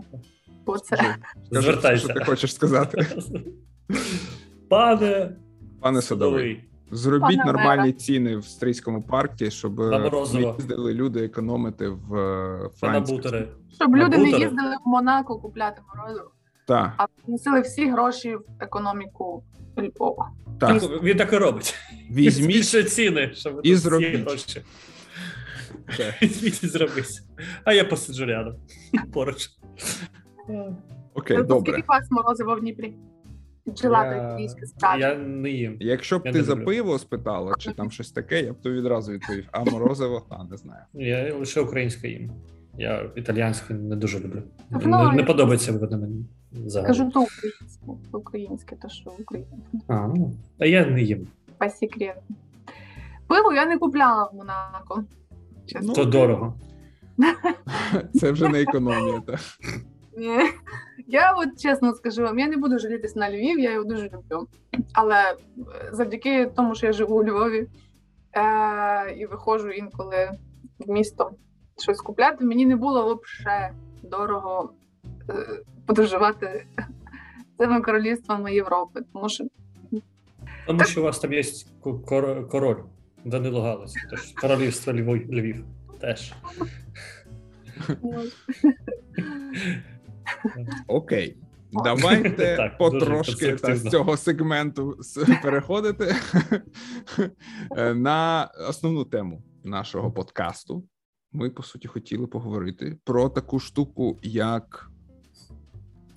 Бо 0.67 0.79
це 0.79 1.17
Звертайся. 1.51 2.05
що 2.05 2.15
ти 2.15 2.25
хочеш 2.25 2.55
сказати. 2.55 3.07
Пане 4.71 5.37
Пане 5.81 6.03
садовий, 6.03 6.03
Садовий, 6.03 6.65
зробіть 6.95 7.39
Пане 7.39 7.53
нормальні 7.53 7.81
мере. 7.81 7.93
ціни 7.93 8.37
в 8.37 8.45
стрийському 8.45 9.03
парку, 9.03 9.51
щоб 9.51 9.79
не 9.79 10.11
їздили 10.57 10.95
люди 10.95 11.25
економити 11.25 11.89
в 11.89 12.15
е, 12.17 12.69
Франції. 12.81 13.17
бутери. 13.17 13.49
щоб 13.75 13.91
На 13.91 14.05
люди 14.05 14.19
не 14.19 14.25
бутери. 14.25 14.43
їздили 14.45 14.77
в 14.85 14.89
Монако 14.89 15.39
купляти 15.39 15.83
морозиво, 15.97 16.31
Так, 16.67 16.93
а 16.97 17.07
вносили 17.27 17.61
всі 17.61 17.91
гроші 17.91 18.37
в 18.37 18.43
економіку 18.61 19.45
Львова. 19.79 20.31
так. 20.61 20.81
Так, 20.81 21.03
він 21.03 21.17
так 21.17 21.33
і 21.33 21.37
робить. 21.37 21.75
Візьміть 22.11 22.33
Збільшує 22.53 22.85
ціни, 22.85 23.31
щоб 23.35 23.61
і 23.63 23.75
зробіть. 23.77 24.21
гроші. 24.21 24.63
Так. 25.97 26.15
Візьміть 26.23 26.63
і 26.65 26.67
зробись. 26.67 27.23
А 27.65 27.73
я 27.73 27.85
посиджу 27.85 28.25
рядом. 28.27 28.55
Поруч. 29.13 29.49
Окей, 31.15 31.43
добре. 31.43 31.73
Скільки 31.73 31.89
вас 31.89 32.11
морозиво 32.11 32.57
в 32.57 32.61
Дніпрі? 32.61 32.95
Джелато 33.69 34.11
Я- 34.11 34.17
італійське 34.17 34.67
справді. 34.67 35.01
Я 35.03 35.15
не 35.15 35.51
їм. 35.51 35.77
Якщо 35.81 36.19
б 36.19 36.23
Я 36.27 36.33
ти 36.33 36.43
за 36.43 36.53
люблю. 36.53 36.65
пиво 36.65 36.99
спитала, 36.99 37.55
чи 37.59 37.73
там 37.73 37.91
щось 37.91 38.13
таке, 38.13 38.41
я 38.43 38.53
б 38.53 38.57
то 38.63 38.71
відразу 38.71 39.13
відповів. 39.13 39.49
А 39.53 39.65
морозиво, 39.65 40.27
та 40.31 40.45
не 40.51 40.57
знаю. 40.57 40.83
Я 40.95 41.35
лише 41.35 41.61
українське 41.61 42.09
їм. 42.09 42.31
Я 42.79 43.11
італіянське 43.17 43.75
не 43.75 43.97
дуже 43.97 44.21
люблю. 44.21 44.43
Ну, 44.71 44.79
Не, 44.85 45.13
не 45.13 45.21
я- 45.21 45.25
подобається 45.27 45.73
воно 45.73 45.99
мені. 45.99 46.25
взагалі. 46.53 46.87
Кажу 46.89 47.11
то 47.11 47.21
українське, 47.23 47.87
українське, 48.13 48.77
то 48.77 48.89
що 48.89 49.11
українське. 49.21 49.57
А, 49.89 50.07
ну, 50.07 50.33
а 50.59 50.67
я 50.67 50.87
не 50.87 51.03
їм. 51.03 51.27
По 51.59 51.69
секрету. 51.69 52.21
Пиво 53.27 53.53
я 53.53 53.67
не 53.67 53.79
купляла 53.79 54.25
в 54.25 54.35
Монако. 54.37 55.05
Чесно. 55.67 55.89
Ну, 55.89 55.95
То 55.95 56.05
дорого. 56.05 56.55
Це 58.15 58.31
вже 58.33 58.49
не 58.49 58.63
економія. 58.63 59.21
Так. 59.27 59.41
Ні. 60.17 60.39
Я 61.07 61.33
от 61.33 61.61
чесно 61.61 61.95
скажу 61.95 62.23
вам, 62.23 62.39
я 62.39 62.49
не 62.49 62.57
буду 62.57 62.79
жалітись 62.79 63.17
на 63.17 63.31
Львів, 63.31 63.59
я 63.59 63.73
його 63.73 63.85
дуже 63.85 64.05
люблю. 64.05 64.49
Але 64.93 65.23
е, 65.23 65.35
завдяки 65.93 66.47
тому, 66.57 66.75
що 66.75 66.87
я 66.87 66.93
живу 66.93 67.17
у 67.17 67.25
Львові 67.25 67.67
е- 68.37 69.15
і 69.17 69.27
виходжу 69.27 69.71
інколи 69.71 70.31
в 70.79 70.91
місто 70.91 71.31
щось 71.83 72.01
купляти, 72.01 72.45
мені 72.45 72.67
не 72.67 72.77
було 72.77 73.21
взагалі 73.25 73.73
дорого 74.03 74.73
е- 75.31 75.61
подорожувати 75.87 76.67
цими 77.59 77.81
королівствами 77.81 78.55
Європи. 78.55 79.01
Тому 79.13 79.29
що 79.29 79.45
Тому 80.67 80.85
що 80.85 81.01
у 81.01 81.05
вас 81.05 81.19
там 81.19 81.33
є 81.33 81.43
кор- 81.83 82.49
король 82.49 82.83
Данило 83.25 83.63
Галицький, 83.63 84.03
тож 84.11 84.33
королівство 84.33 84.93
Львів, 84.93 85.33
Львів 85.33 85.65
теж. 86.01 86.33
Окей. 90.87 91.37
Давайте 91.85 92.57
Так, 92.57 92.79
потрошки 92.79 93.53
та, 93.53 93.77
з 93.77 93.91
цього 93.91 94.17
сегменту 94.17 94.99
переходити 95.43 96.15
на 97.95 98.51
основну 98.69 99.05
тему 99.05 99.43
нашого 99.65 100.13
подкасту. 100.13 100.85
Ми, 101.33 101.51
по 101.51 101.63
суті, 101.63 101.89
хотіли 101.89 102.27
поговорити 102.27 102.99
про 103.05 103.29
таку 103.29 103.59
штуку, 103.59 104.19
як 104.23 104.91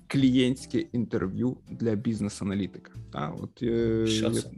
клієнтське 0.06 0.78
інтерв'ю 0.78 1.56
для 1.70 1.94
бізнес-аналітика. 1.94 2.92
Та, 3.12 3.34
от, 3.40 3.62
е, 3.62 4.06
Що 4.06 4.30
це? 4.30 4.50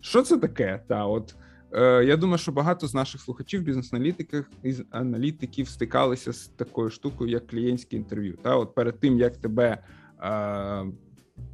Що 0.00 0.22
це 0.22 0.38
таке? 0.38 0.84
Та, 0.88 1.06
от, 1.06 1.34
я 1.80 2.16
думаю, 2.16 2.38
що 2.38 2.52
багато 2.52 2.86
з 2.86 2.94
наших 2.94 3.20
слухачів, 3.20 3.62
бізнес-аналітиків 3.62 4.50
із 4.62 4.82
аналітиків 4.90 5.68
стикалися 5.68 6.32
з 6.32 6.46
такою 6.46 6.90
штукою, 6.90 7.30
як 7.30 7.46
клієнтське 7.46 7.96
інтерв'ю. 7.96 8.38
Та, 8.42 8.56
от 8.56 8.74
перед 8.74 9.00
тим, 9.00 9.18
як 9.18 9.36
тебе 9.36 9.78
е, 10.22 10.84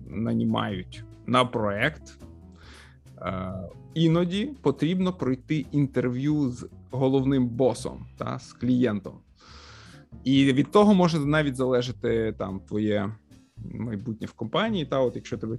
нанімають 0.07 1.05
на 1.27 1.45
проект, 1.45 2.19
е, 3.19 3.53
іноді 3.95 4.55
потрібно 4.63 5.13
пройти 5.13 5.67
інтерв'ю 5.73 6.51
з 6.51 6.69
головним 6.91 7.49
босом 7.49 8.07
та 8.17 8.39
з 8.39 8.53
клієнтом. 8.53 9.21
І 10.25 10.53
від 10.53 10.71
того 10.71 10.95
може 10.95 11.19
навіть 11.19 11.57
залежати 11.57 12.35
там 12.39 12.61
твоє 12.61 13.13
майбутнє 13.65 14.27
в 14.27 14.33
компанії. 14.33 14.87
Та 14.87 15.01
от 15.01 15.17
якщо 15.17 15.39
тебе 15.39 15.59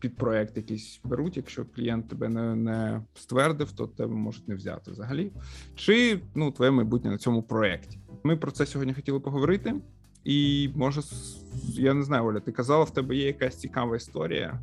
під 0.00 0.16
проект 0.16 0.56
якийсь 0.56 1.00
беруть, 1.04 1.36
якщо 1.36 1.64
клієнт 1.64 2.08
тебе 2.08 2.28
не 2.28 2.54
не 2.54 3.02
ствердив, 3.14 3.72
то 3.72 3.86
тебе 3.86 4.14
можуть 4.14 4.48
не 4.48 4.54
взяти 4.54 4.90
взагалі. 4.90 5.32
Чи 5.74 6.20
ну 6.34 6.50
твоє 6.50 6.70
майбутнє 6.70 7.10
на 7.10 7.18
цьому 7.18 7.42
проєкті. 7.42 7.98
Ми 8.22 8.36
про 8.36 8.50
це 8.50 8.66
сьогодні 8.66 8.94
хотіли 8.94 9.20
поговорити. 9.20 9.74
І 10.24 10.70
може, 10.74 11.00
я 11.64 11.94
не 11.94 12.02
знаю, 12.02 12.24
Оля, 12.24 12.40
ти 12.40 12.52
казала, 12.52 12.84
в 12.84 12.90
тебе 12.90 13.16
є 13.16 13.26
якась 13.26 13.56
цікава 13.56 13.96
історія 13.96 14.60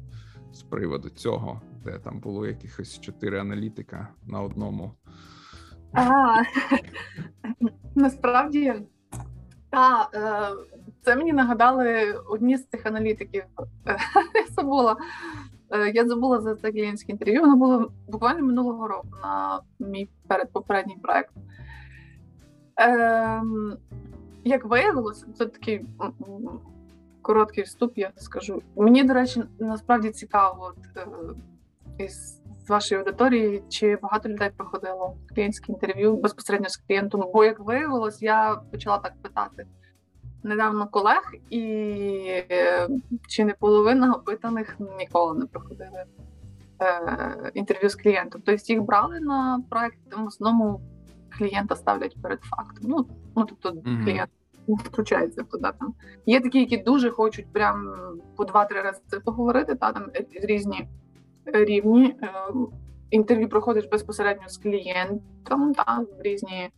з 0.53 0.61
приводу 0.61 1.09
цього, 1.09 1.61
де 1.83 1.99
там 1.99 2.19
було 2.19 2.47
якихось 2.47 2.99
чотири 2.99 3.39
аналітика 3.39 4.07
на 4.27 4.41
одному. 4.41 4.93
А, 5.93 6.43
Насправді, 7.95 8.73
та, 9.69 10.09
е, 10.13 10.86
це 11.01 11.15
мені 11.15 11.33
нагадали 11.33 12.13
одні 12.29 12.57
з 12.57 12.67
цих 12.67 12.85
аналітиків. 12.85 13.43
Я 14.35 14.45
забула. 14.49 14.97
Е, 15.71 15.91
я 15.91 16.07
забула 16.07 16.41
за 16.41 16.55
це 16.55 16.71
клієнтське 16.71 17.11
інтерв'ю. 17.11 17.41
Воно 17.41 17.55
було 17.55 17.91
буквально 18.07 18.45
минулого 18.45 18.87
року 18.87 19.07
на 19.23 19.61
мій 19.79 20.09
передпопередній 20.27 20.97
проект. 21.01 21.33
Ем, 22.75 23.77
як 24.43 24.65
виявилося, 24.65 25.25
це 25.37 25.45
такий 25.45 25.85
короткий 27.21 27.63
вступ, 27.63 27.97
я 27.97 28.11
скажу. 28.15 28.61
Мені, 28.75 29.03
до 29.03 29.13
речі, 29.13 29.43
насправді 29.59 30.09
цікаво 30.09 30.73
от, 30.77 30.97
е, 30.97 31.07
із 32.03 32.41
вашої 32.69 32.99
аудиторії, 32.99 33.63
чи 33.69 33.95
багато 33.95 34.29
людей 34.29 34.49
проходило 34.57 35.17
клієнтське 35.35 35.71
інтерв'ю 35.71 36.17
безпосередньо 36.17 36.69
з 36.69 36.77
клієнтом. 36.77 37.31
Бо, 37.33 37.43
як 37.43 37.59
виявилось, 37.59 38.21
я 38.21 38.61
почала 38.71 38.97
так 38.97 39.13
питати 39.21 39.67
недавно 40.47 40.87
колег, 40.87 41.33
і 41.49 41.61
е, 42.51 42.87
чи 43.27 43.45
не 43.45 43.53
половина 43.53 44.13
опитаних 44.13 44.77
ніколи 44.99 45.39
не 45.39 45.45
проходили 45.45 46.03
е, 46.81 47.51
інтерв'ю 47.53 47.89
з 47.89 47.95
клієнтом. 47.95 48.41
Тобто 48.45 48.73
їх 48.73 48.81
брали 48.81 49.19
на 49.19 49.63
проект, 49.69 49.97
в 50.17 50.25
основному 50.25 50.81
клієнта 51.37 51.75
ставлять 51.75 52.17
перед 52.21 52.41
фактом. 52.41 52.83
Ну, 52.83 53.05
ну 53.35 53.45
тобто 53.45 53.69
mm-hmm. 53.69 54.03
клієнт 54.03 54.29
включається 54.67 55.43
туди. 55.43 55.69
Там 55.79 55.93
є 56.25 56.39
такі, 56.39 56.59
які 56.59 56.77
дуже 56.77 57.09
хочуть 57.09 57.53
прям 57.53 57.95
по 58.35 58.45
два-три 58.45 58.81
рази 58.81 59.01
поговорити, 59.25 59.75
та 59.75 59.91
там 59.91 60.09
різні 60.41 60.87
рівні. 61.45 62.15
Е, 62.23 62.29
інтерв'ю 63.09 63.49
проходиш 63.49 63.85
безпосередньо 63.85 64.49
з 64.49 64.57
клієнтом, 64.57 65.73
та 65.73 66.05
різні 66.19 66.69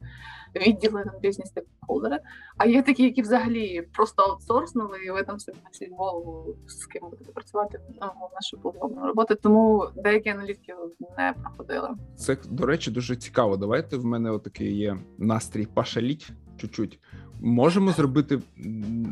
відділи, 0.55 1.03
там 1.03 1.13
різні 1.21 1.45
стейкхолдери. 1.45 2.19
А 2.57 2.65
є 2.65 2.81
такі, 2.81 3.03
які 3.03 3.21
взагалі 3.21 3.81
просто 3.93 4.23
аутсорснули, 4.23 4.97
і 5.07 5.11
ви 5.11 5.23
там 5.23 5.39
собі 5.39 5.57
на 5.81 5.97
голову 5.97 6.55
з 6.67 6.85
ким 6.85 7.09
будете 7.09 7.31
працювати 7.31 7.79
на 8.01 8.13
нашу 8.33 8.57
половину 8.57 9.07
роботи. 9.07 9.35
Тому 9.35 9.87
деякі 9.95 10.29
аналітики 10.29 10.73
не 11.17 11.33
проходили. 11.43 11.89
Це 12.15 12.37
до 12.45 12.65
речі 12.65 12.91
дуже 12.91 13.15
цікаво. 13.15 13.57
Давайте 13.57 13.97
в 13.97 14.05
мене 14.05 14.31
отакий 14.31 14.77
є 14.77 14.97
настрій 15.17 15.65
пашаліть 15.65 16.31
чуть-чуть. 16.57 16.99
Можемо 17.41 17.91
зробити 17.91 18.39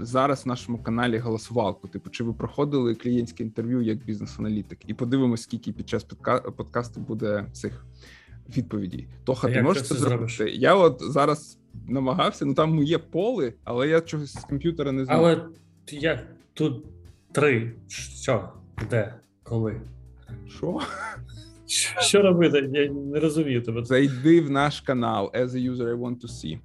зараз 0.02 0.46
в 0.46 0.48
нашому 0.48 0.84
каналі 0.84 1.18
голосувалку. 1.18 1.88
Типу, 1.88 2.10
чи 2.10 2.24
ви 2.24 2.34
проходили 2.34 2.96
клієнтське 2.96 3.44
інтерв'ю 3.44 3.82
як 3.82 4.06
бізнес-аналітик, 4.06 4.80
і 4.88 4.94
подивимось, 4.94 5.42
скільки 5.42 5.72
під 5.72 5.90
час 5.90 6.04
подкасту 6.58 7.00
буде 7.00 7.46
цих 7.54 7.86
відповідей. 8.58 9.08
Тоха, 9.24 9.52
ти 9.52 9.62
можеш 9.62 9.84
це 9.84 9.96
зробити? 9.96 10.34
Зробиш? 10.34 10.56
Я 10.56 10.76
от 10.76 10.98
зараз 11.02 11.60
намагався, 11.88 12.46
ну 12.46 12.54
там 12.54 12.84
є 12.84 12.98
поли, 12.98 13.54
але 13.64 13.88
я 13.88 14.02
чогось 14.02 14.34
з 14.34 14.44
комп'ютера 14.44 14.92
не 14.92 15.06
знаю. 15.06 15.22
Але 15.22 15.46
як 15.92 16.28
тут 16.54 16.86
три. 17.32 17.76
Що? 17.88 18.50
Де? 18.90 19.16
Коли? 19.44 19.82
Що? 20.48 20.80
Що 22.00 22.22
робити? 22.22 22.70
Я 22.74 22.92
не 22.92 23.20
розумію 23.20 23.62
тебе. 23.62 23.84
Зайди 23.84 24.42
в 24.42 24.50
наш 24.50 24.82
канал 24.82 25.32
As 25.36 25.48
a 25.48 25.74
user 25.74 25.96
I 25.96 26.00
want 26.00 26.22
to 26.22 26.28
see 26.28 26.60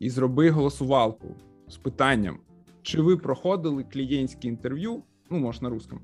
і 0.00 0.10
зроби 0.10 0.50
голосувалку 0.50 1.36
з 1.68 1.76
питанням, 1.76 2.38
чи 2.82 3.00
ви 3.00 3.16
проходили 3.16 3.84
клієнтське 3.84 4.48
інтерв'ю, 4.48 5.02
ну, 5.30 5.38
може, 5.38 5.58
на 5.62 5.68
русском, 5.68 6.00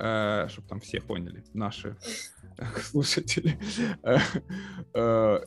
э, 0.00 0.48
щоб 0.48 0.64
там 0.66 0.78
всі 0.78 1.00
поняли, 1.00 1.42
наші 1.54 1.88
слушателі. 2.80 3.54
Э, 4.02 4.20
э, 4.94 5.40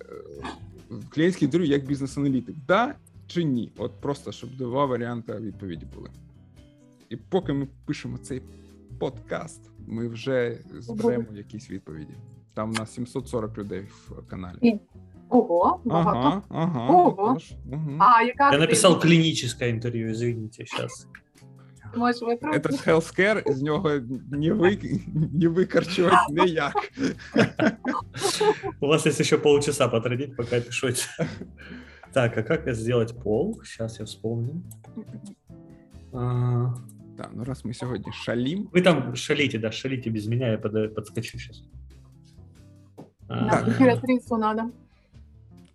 клієнтське 1.10 1.46
інтерв'ю 1.46 1.70
як 1.70 1.86
бізнес-аналітик, 1.86 2.56
да 2.68 2.96
чи 3.28 3.44
ні? 3.44 3.72
От 3.78 4.02
просто 4.02 4.32
щоб 4.32 4.58
два 4.58 4.86
варіанти 4.86 5.34
відповіді 5.34 5.86
були. 5.96 6.10
І 7.10 7.16
поки 7.16 7.54
ми 7.54 7.68
пишемо 7.86 8.18
цей 8.18 8.42
подкаст, 9.00 9.62
ми 9.88 10.08
вже 10.08 10.58
зберемо 10.80 11.26
якісь 11.34 11.70
відповіді. 11.70 12.14
Там 12.54 12.70
у 12.70 12.74
нас 12.74 12.94
740 12.94 13.58
людей 13.58 13.82
в 13.82 14.28
каналі. 14.28 14.80
Ого, 15.30 15.80
багато. 15.86 16.20
Ага, 16.20 16.42
ага, 16.50 16.94
Ого. 16.94 17.38
Угу. 17.72 17.98
А, 18.00 18.22
яка 18.22 18.52
Я 18.52 18.60
написал 18.60 19.00
клиническое 19.00 19.70
интервью, 19.70 20.12
извините, 20.12 20.66
сейчас. 20.66 21.08
Виправити? 21.96 22.46
Этот 22.46 22.88
healthcare, 22.88 23.54
з 23.54 23.62
нього 23.62 23.92
не, 24.32 24.54
ви, 24.54 24.78
не 25.34 25.48
викарчувати 25.48 26.18
ніяк. 26.30 26.92
У 28.80 28.88
вас 28.88 29.06
есть 29.06 29.20
еще 29.20 29.38
полчаса 29.38 29.88
потратить, 29.88 30.36
пока 30.36 30.60
пишете. 30.60 31.02
Так, 32.14 32.38
а 32.38 32.44
как 32.44 32.76
сделать 32.76 33.24
пол? 33.24 33.62
Сейчас 33.64 34.00
я 34.00 34.06
вспомню. 34.06 34.64
А... 36.14 36.74
Так, 37.18 37.30
ну 37.34 37.44
раз 37.44 37.64
мы 37.64 37.74
сегодня 37.74 38.12
шалим. 38.12 38.70
Вы 38.72 38.82
там 38.82 39.16
шалите, 39.16 39.60
да, 39.60 39.72
шалите 39.72 40.10
без 40.10 40.28
меня, 40.28 40.52
я 40.52 40.58
под, 40.58 40.96
подскочу 40.96 41.38
сейчас. 41.38 41.64
А, 43.28 43.50
да, 43.50 43.72
императрицу 43.72 44.38
надо. 44.38 44.72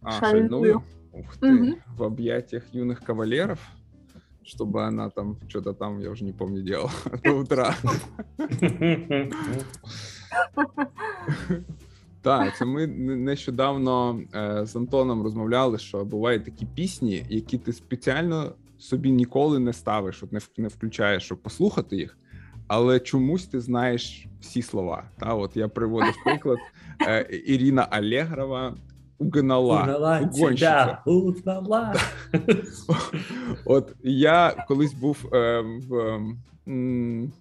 А, 0.03 0.13
шальную? 0.13 0.83
Ух 1.13 1.37
ты, 1.37 1.55
угу. 1.55 1.79
в 1.97 2.03
объятиях 2.03 2.65
юных 2.73 3.03
кавалеров, 3.03 3.61
чтобы 4.49 4.83
она 4.83 5.11
там 5.11 5.37
что-то 5.49 5.75
там, 5.75 6.01
я 6.01 6.11
уже 6.11 6.25
не 6.25 6.33
помню, 6.33 6.63
делала 6.63 6.91
до 7.25 7.39
утра. 7.39 7.77
Так, 12.23 12.57
це 12.57 12.65
ми 12.65 12.87
нещодавно 12.87 14.21
з 14.63 14.77
Антоном 14.77 15.23
розмовляли, 15.23 15.79
що 15.79 16.05
бувають 16.05 16.45
такі 16.45 16.67
пісні, 16.67 17.25
які 17.29 17.59
ти 17.59 17.73
спеціально 17.73 18.53
собі 18.79 19.11
ніколи 19.11 19.59
не 19.59 19.73
ставиш, 19.73 20.23
от 20.23 20.33
не 20.33 20.41
не 20.57 20.69
включаєш, 20.69 21.23
щоб 21.23 21.39
послухати 21.39 21.97
їх, 21.97 22.19
але 22.67 23.01
чомусь 23.01 23.47
ти 23.47 23.61
знаєш 23.61 24.27
всі 24.41 24.63
слова. 24.63 25.11
Та, 25.19 25.35
от 25.35 25.57
Я 25.57 25.69
приводив 25.69 26.15
приклад 26.25 26.59
е, 27.01 27.43
Ірина 27.47 27.89
Алєгрова 27.91 28.77
угнала. 29.19 29.83
Угнала 29.83 30.25
тебя, 30.25 31.03
угнала. 31.05 31.95
От 33.65 33.97
я 34.03 34.65
колись 34.69 34.95
був 34.95 35.29
е, 35.33 35.61
в 35.89 36.21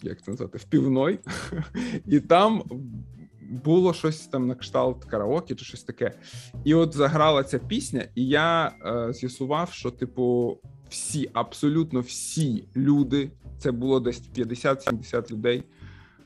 як 0.01 0.21
це 0.21 0.31
назвати, 0.31 0.57
в 0.57 0.63
півной, 0.63 1.19
і 2.05 2.19
там 2.19 2.63
було 3.49 3.93
щось 3.93 4.27
там 4.27 4.47
на 4.47 4.55
кшталт 4.55 5.05
караоке 5.05 5.55
чи 5.55 5.65
щось 5.65 5.83
таке. 5.83 6.11
І 6.63 6.73
от 6.73 6.93
заграла 6.93 7.43
ця 7.43 7.59
пісня, 7.59 8.05
і 8.15 8.27
я 8.27 8.71
е, 8.85 9.13
з'ясував, 9.13 9.71
що, 9.71 9.91
типу, 9.91 10.57
всі, 10.89 11.29
абсолютно 11.33 11.99
всі 11.99 12.67
люди, 12.75 13.31
це 13.57 13.71
було 13.71 13.99
десь 13.99 14.21
50-70 14.37 15.31
людей, 15.31 15.63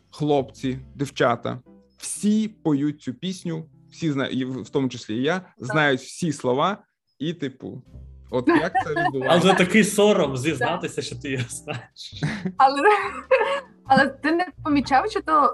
хлопці, 0.09 0.79
дівчата, 0.95 1.59
всі 1.97 2.47
поють 2.47 3.01
цю 3.01 3.13
пісню 3.13 3.65
всі 3.91 4.11
знають, 4.11 4.43
в 4.43 4.69
тому 4.69 4.89
числі 4.89 5.15
і 5.15 5.21
я, 5.21 5.41
знають 5.57 6.01
всі 6.01 6.33
слова, 6.33 6.77
і, 7.19 7.33
типу, 7.33 7.83
от 8.29 8.47
як 8.61 8.73
це 8.83 8.89
відбувається. 8.89 9.47
Але 9.47 9.57
такий 9.57 9.83
сором 9.83 10.37
зізнатися, 10.37 11.01
що 11.01 11.15
ти 11.15 11.31
його 11.31 11.45
знаєш. 11.49 12.23
Але 12.57 12.81
але 13.85 14.07
ти 14.07 14.31
не 14.31 14.47
помічав, 14.63 15.11
що 15.11 15.21
то 15.21 15.53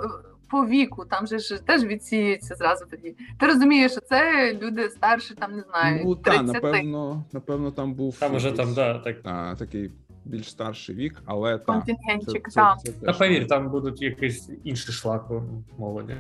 по 0.50 0.66
віку, 0.66 1.06
там 1.06 1.28
же 1.28 1.40
ж 1.40 1.58
теж 1.66 1.84
відсіюється 1.84 2.56
зразу 2.56 2.86
тоді. 2.92 3.16
Ти 3.40 3.46
розумієш, 3.46 3.92
що 3.92 4.02
це 4.02 4.54
люди 4.62 4.90
старші, 4.90 5.34
там 5.34 5.52
не 5.52 5.62
знаю. 5.62 6.02
Ну, 6.06 6.16
так, 6.16 6.44
напевно, 6.44 7.26
напевно, 7.32 7.72
там 7.72 7.94
був 7.94 8.18
там 8.20 8.36
уже 8.36 8.52
там, 8.52 8.74
да, 8.74 9.00
так. 9.00 9.18
А, 9.24 9.56
такий 9.56 9.92
більш 10.26 10.50
старший 10.50 10.96
вік, 10.96 11.22
але 11.26 11.58
контингентчик. 11.58 12.50
Та, 12.50 12.76
це, 12.76 12.92
це, 12.92 13.00
це, 13.00 13.06
Та 13.06 13.14
повір, 13.14 13.48
там 13.48 13.70
будуть 13.70 14.02
якийсь 14.02 14.50
інший 14.64 14.94
шлак 14.94 15.32
молоді. 15.78 16.18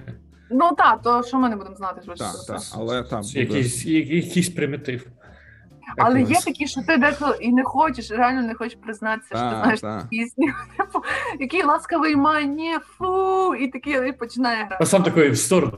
Ну 0.51 0.71
так, 0.77 1.01
то 1.01 1.23
що 1.23 1.37
ми 1.37 1.49
не 1.49 1.55
будемо 1.55 1.75
знати, 1.75 2.01
що 2.03 2.13
так, 2.13 2.35
так, 2.47 2.61
але 2.75 3.03
там 3.03 3.21
буде... 3.21 3.39
якийсь, 3.39 3.85
якийсь 3.85 4.49
примітив. 4.49 5.07
Але 5.97 6.21
є 6.21 6.35
такі, 6.45 6.67
що 6.67 6.81
ти 6.81 6.97
деколи 6.97 7.37
і 7.41 7.51
не 7.51 7.63
хочеш, 7.63 8.11
реально 8.11 8.41
не 8.41 8.53
хочеш 8.55 8.77
признатися, 8.83 9.27
що 9.27 9.49
ти 9.49 9.55
знаєш 9.55 9.81
та. 9.81 10.07
пісню. 10.09 10.45
Типу, 10.77 10.99
який 11.39 11.63
ласкавий 11.63 12.15
мані, 12.15 12.77
фу, 12.97 13.55
і 13.55 13.67
такий 13.67 14.11
починає 14.11 14.57
грати. 14.57 14.77
А 14.79 14.85
сам 14.85 15.03
такий 15.03 15.29
в 15.29 15.37
сторону. 15.37 15.77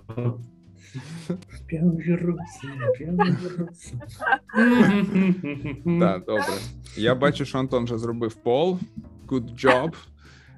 Так, 6.00 6.26
добре. 6.26 6.54
Я 6.96 7.16
бачу, 7.16 7.46
що 7.46 7.60
Антон 7.60 7.84
вже 7.84 7.98
зробив 7.98 8.36
пол. 8.36 8.80
Good 9.28 9.66
job. 9.66 9.94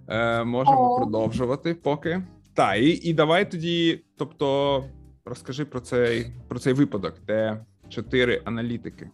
Е, 0.07 0.43
Можемо 0.43 0.97
продовжувати 0.97 1.73
поки. 1.73 2.21
Так, 2.53 2.77
і, 2.77 2.89
і 2.89 3.13
давай 3.13 3.51
тоді, 3.51 4.05
тобто, 4.17 4.83
розкажи 5.25 5.65
про 5.65 5.79
цей, 5.79 6.33
про 6.47 6.59
цей 6.59 6.73
випадок, 6.73 7.13
де 7.27 7.65
чотири 7.89 8.41
аналітики 8.45 9.09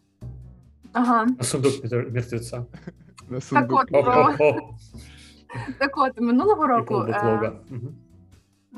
Ага. 0.93 1.25
На 1.25 1.43
сундук 1.43 1.73
мертв- 1.83 2.11
мертвеца. 2.13 2.65
на 3.29 3.41
сундуку. 3.41 3.81
от, 3.91 4.05
Про- 4.05 4.35
Так 5.79 5.97
от, 5.97 6.21
минулого 6.21 6.67
року 6.67 7.05
е, 7.09 7.51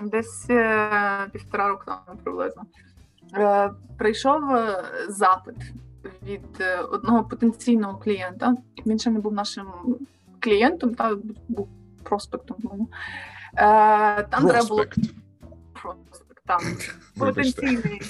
десь 0.04 0.50
е, 0.50 0.90
півтора 1.34 1.68
року 1.68 1.84
тому 1.86 2.20
приблизно 2.24 2.64
е, 3.34 3.72
прийшов 3.98 4.52
е, 4.56 4.84
запит 5.10 5.56
від 6.24 6.42
е, 6.62 6.78
одного 6.80 7.24
потенційного 7.24 7.98
клієнта. 7.98 8.56
Він 8.86 9.00
ще 9.00 9.10
не 9.10 9.20
був 9.20 9.34
нашим 9.34 9.66
клієнтом, 10.40 10.96
та 10.96 11.16
був 11.48 11.70
проспектом. 12.04 12.88
Е, 13.58 14.24
Там 14.24 14.48
треба 14.48 14.66
було 14.66 14.86
Проспект. 14.86 15.14
проспект, 15.74 16.44
там 16.46 16.60
потенційний. 17.20 18.02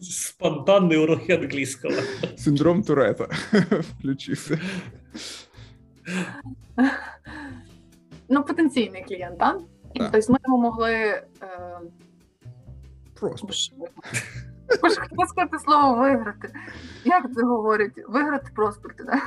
Спонтанний 0.00 0.98
урок 0.98 1.30
англійського. 1.30 1.94
Синдром 2.36 2.82
Турета 2.82 3.24
включився. 3.98 4.58
Ну, 8.28 8.42
потенційний 8.42 9.04
клієнт, 9.04 9.38
так? 9.38 9.58
Так. 9.94 10.10
Тобто 10.12 10.32
ми 10.32 10.38
йому 10.46 10.58
могли. 10.58 10.92
Е, 10.92 11.24
Проспект. 13.20 13.52
Боже, 14.82 15.00
Боже, 15.16 15.26
сказати 15.28 15.58
слово 15.64 16.00
виграти. 16.00 16.52
Як 17.04 17.34
це 17.34 17.42
говорять? 17.42 17.92
Виграти 18.08 18.50
проспекти, 18.54 19.04
да? 19.04 19.18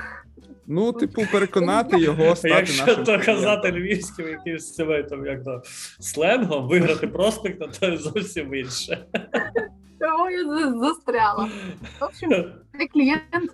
Ну, 0.67 0.93
типу, 0.93 1.21
переконати 1.31 1.99
його 1.99 2.35
стати 2.35 2.55
Якщо 2.55 2.85
нашим 2.85 3.03
то 3.03 3.19
казати 3.19 3.71
клієнтом. 3.71 3.71
львівським 3.71 4.27
якимось 4.27 4.75
цим 4.75 5.03
там, 5.09 5.25
як 5.25 5.43
то 5.43 5.61
сленгом, 5.99 6.67
виграти 6.67 7.07
проспекта, 7.07 7.67
то 7.67 7.97
зовсім 7.97 8.55
інше. 8.55 9.05
Тому 9.99 10.29
я 10.29 10.73
застряла. 10.73 11.49
В 11.99 12.03
общем, 12.03 12.29
цей 12.77 12.87
клієнт, 12.87 13.51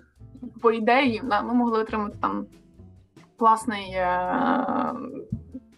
по 0.60 0.72
ідеї, 0.72 1.22
да, 1.24 1.42
ми 1.42 1.54
могли 1.54 1.78
отримати 1.78 2.16
там 2.20 2.46
класний 3.38 3.92
е- 3.92 4.92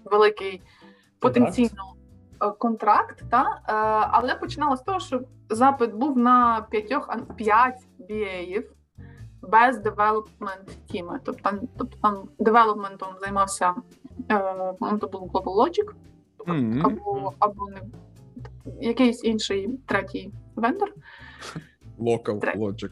великий 0.04 0.62
потенційно 1.18 1.94
е, 2.42 2.50
контракт, 2.58 3.22
та? 3.30 3.42
Е, 3.42 3.72
але 4.12 4.34
починалося 4.34 4.82
з 4.82 4.84
того, 4.84 5.00
що 5.00 5.20
запит 5.50 5.94
був 5.94 6.18
на 6.18 6.66
п'ятьох 6.70 7.16
п'ять 7.36 7.80
BA-ів 8.10 8.75
без 9.48 9.78
девелопмент 9.78 10.78
тіми. 10.86 11.20
Тобто 11.24 11.42
там, 11.42 11.60
тобто 11.78 11.96
там 12.02 12.28
девелопментом 12.38 13.08
займався 13.20 13.74
е, 14.30 14.74
то 15.00 15.08
був 15.12 15.30
Global 15.30 15.54
Logic, 15.56 15.90
Мгм. 16.46 16.86
або, 16.86 17.32
або 17.38 17.68
не, 17.70 17.80
якийсь 18.80 19.24
інший 19.24 19.70
третій 19.86 20.30
вендор. 20.56 20.92
Local 21.98 22.38
Третій. 22.40 22.58
Logic. 22.58 22.90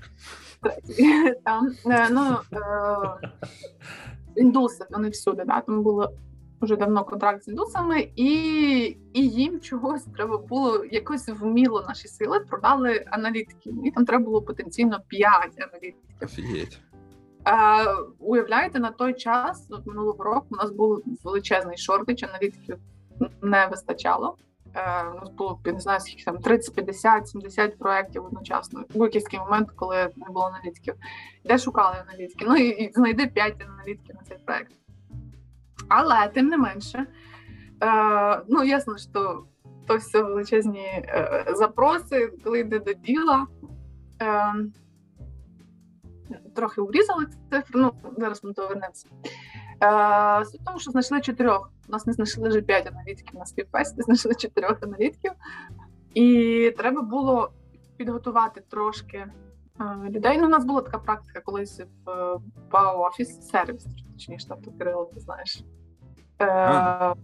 третій. 0.61 1.35
Там, 1.45 1.73
е, 1.87 2.09
ну, 2.11 2.37
е, 2.53 3.33
індуси, 4.37 4.85
вони 4.91 5.09
всюди, 5.09 5.45
да, 5.45 5.61
там 5.61 5.83
було 5.83 6.13
вже 6.65 6.77
давно 6.77 7.05
контракт 7.05 7.45
з 7.45 7.49
індусами, 7.49 8.09
і, 8.17 8.33
і 9.13 9.29
їм 9.29 9.61
чогось 9.61 10.05
треба 10.05 10.39
було 10.39 10.85
якось 10.85 11.29
вміло 11.29 11.85
наші 11.89 12.09
сили 12.09 12.41
продали 12.41 13.05
аналітиків. 13.11 13.87
І 13.87 13.91
там 13.91 14.05
треба 14.05 14.25
було 14.25 14.43
потенційно 14.43 15.01
5 15.09 15.31
аналітиків. 15.59 16.17
Офігеть. 16.23 16.81
Е, 17.47 17.53
уявляєте, 18.19 18.81
на 18.81 18.91
той 18.91 19.15
час, 19.15 19.67
от 19.71 19.87
минулого 19.87 20.25
року, 20.25 20.47
у 20.51 20.57
нас 20.57 20.71
був 20.71 21.03
величезний 21.25 21.77
шортич, 21.77 22.23
аналітиків 22.23 22.79
не 23.43 23.67
вистачало. 23.67 24.37
Е, 24.75 25.09
у 25.09 25.15
нас 25.15 25.31
було 25.31 25.61
я 25.65 25.73
не 25.73 25.81
знаю, 25.81 26.01
скільки 26.01 26.25
там 26.25 26.39
30, 26.39 26.75
50, 26.75 27.29
70 27.29 27.79
проєктів 27.79 28.25
одночасно. 28.25 28.85
Був 28.95 29.03
якийсь 29.03 29.33
момент, 29.33 29.71
коли 29.77 29.97
не 29.97 30.27
було 30.27 30.47
аналітиків. 30.47 30.95
Де 31.45 31.59
шукали 31.59 31.97
аналітики? 32.09 32.45
Ну 32.49 32.57
і, 32.57 32.69
і 32.69 32.93
знайди 32.93 33.27
5 33.27 33.55
аналітиків 33.63 34.15
на 34.15 34.23
цей 34.23 34.39
проєкт. 34.47 34.73
Але 35.89 36.29
тим 36.29 36.49
не 36.49 36.59
менше, 36.59 37.07
е, 37.83 38.43
ну 38.49 38.65
ясно, 38.65 38.99
що 38.99 39.45
то 39.87 39.97
все 39.97 40.23
величезні 40.23 40.85
е, 40.85 41.45
запроси, 41.55 42.33
коли 42.45 42.61
йде 42.61 42.79
до 42.79 42.93
діла. 42.93 43.47
Е, 44.23 44.55
трохи 46.55 46.81
урізали 46.81 47.27
цифри, 47.51 47.81
ну 47.81 47.93
зараз 48.17 48.45
ми 48.45 48.53
до 48.53 48.69
вернемося. 48.69 49.09
Е, 49.83 50.45
суть 50.45 50.61
в 50.61 50.65
тому, 50.65 50.79
що 50.79 50.91
знайшли 50.91 51.21
чотирьох. 51.21 51.71
У 51.89 51.93
нас 51.93 52.07
не 52.07 52.13
знайшли 52.13 52.49
вже 52.49 52.63
п'ять 52.63 52.87
аналітиків 52.87 53.35
на 53.35 53.47
співфесті, 53.47 54.03
знайшли 54.03 54.35
чотирьох 54.35 54.83
аналітиків. 54.83 55.33
І 56.15 56.75
треба 56.79 57.03
було 57.03 57.53
підготувати 57.97 58.63
трошки 58.71 59.27
людей. 59.81 60.39
Ну, 60.39 60.47
у 60.47 60.49
нас 60.49 60.65
була 60.65 60.81
така 60.81 60.99
практика 60.99 61.41
колись 61.41 61.81
в 62.05 62.11
е, 62.11 62.39
ПАО 62.71 63.01
офіс 63.01 63.49
сервіс, 63.51 63.87
точніше, 64.13 64.47
тобто 64.49 64.71
Кирило, 64.73 65.11
ти 65.15 65.21
знаєш. 65.21 65.65
Е, 66.43 67.15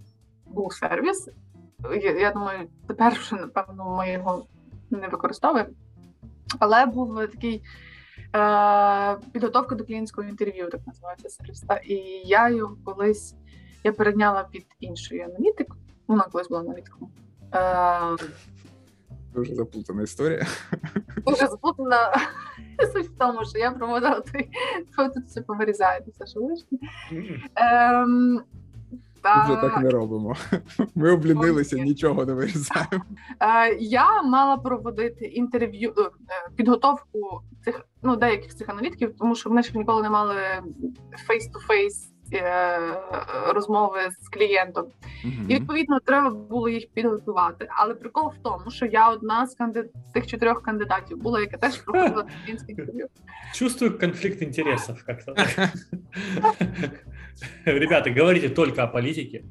був 0.47 0.73
сервіс. 0.73 1.29
Я, 2.03 2.11
я 2.11 2.33
думаю, 2.33 2.69
тепер 2.87 3.13
вже 3.13 3.37
напевно 3.37 3.97
ми 3.97 4.13
його 4.13 4.47
не 4.91 5.09
використовуємо. 5.09 5.71
Але 6.59 6.87
був 6.87 7.17
такий 7.17 7.63
е, 8.37 9.17
підготовка 9.33 9.75
до 9.75 9.85
клієнтського 9.85 10.29
інтерв'ю, 10.29 10.71
так 10.71 10.81
називається 10.87 11.29
сервіс. 11.29 11.61
Та, 11.61 11.77
і 11.77 11.95
я 12.25 12.49
його 12.49 12.77
колись 12.85 13.35
я 13.85 13.93
перейняла 13.93 14.45
під 14.45 14.67
іншою 14.81 15.25
аналітик. 15.25 15.77
Вона 16.07 16.23
колись 16.23 16.49
була 16.49 16.61
аналітиком. 16.61 17.11
Е, 17.55 18.17
Дуже 19.35 19.55
заплутана 19.55 20.03
історія. 20.03 20.47
дуже 21.27 21.47
заплутана. 21.47 22.13
Суть 22.93 23.07
в 23.07 23.19
тому, 23.19 23.45
що 23.45 23.59
я 23.59 23.71
проводила 23.71 24.21
той, 24.21 24.51
тут 25.15 25.25
все 25.25 25.43
повирізаєте, 25.43 26.11
все 26.11 26.27
що 26.27 26.41
лишнє. 26.41 26.79
Ем, 27.55 28.43
та, 29.23 29.45
Вже 29.45 29.57
так 29.57 29.83
не 29.83 29.91
робимо. 29.91 30.37
Ми 30.95 31.11
облінилися, 31.11 31.79
нічого 31.79 32.25
не 32.25 32.33
вирізаємо. 32.33 33.05
Е, 33.41 33.75
я 33.81 34.23
мала 34.23 34.57
проводити 34.57 35.25
інтерв'ю, 35.25 35.95
е, 35.99 36.11
підготовку 36.57 37.41
цих 37.65 37.87
ну 38.03 38.17
деяких 38.17 38.55
цих 38.55 38.69
аналітиків, 38.69 39.17
тому 39.19 39.35
що 39.35 39.49
вони 39.49 39.63
ж 39.63 39.79
ніколи 39.79 40.03
не 40.03 40.11
мали 40.11 40.35
е, 40.35 40.63
розмови 43.54 44.00
з 44.22 44.30
клієнтом. 44.30 44.86
І 45.24 45.28
Мгм. 45.28 45.48
відповідно 45.48 46.00
треба 46.00 46.30
було 46.30 46.70
їх 46.70 46.88
підготувати. 46.94 47.68
Але 47.70 47.94
прикол 47.94 48.34
в 48.40 48.44
тому, 48.44 48.72
що 48.72 48.86
я 48.86 49.10
одна 49.10 49.48
з 49.48 49.56
канди... 49.56 49.90
з 50.10 50.14
тих 50.14 50.28
чотирьох 50.28 50.62
кандидатів 50.64 51.18
була, 51.18 51.40
яка 51.40 51.58
теж 51.58 51.78
проходила 51.78 52.26
клієнтське 52.44 52.72
інтерв'ю. 52.72 53.08
Чувствую 53.54 54.00
конфликт 54.00 54.42
интересов 54.42 55.04
как-то. 55.06 55.36
Ребята, 57.66 58.10
говорите 58.12 58.50
только 58.50 58.84
о 58.84 58.88
политике 58.88 59.44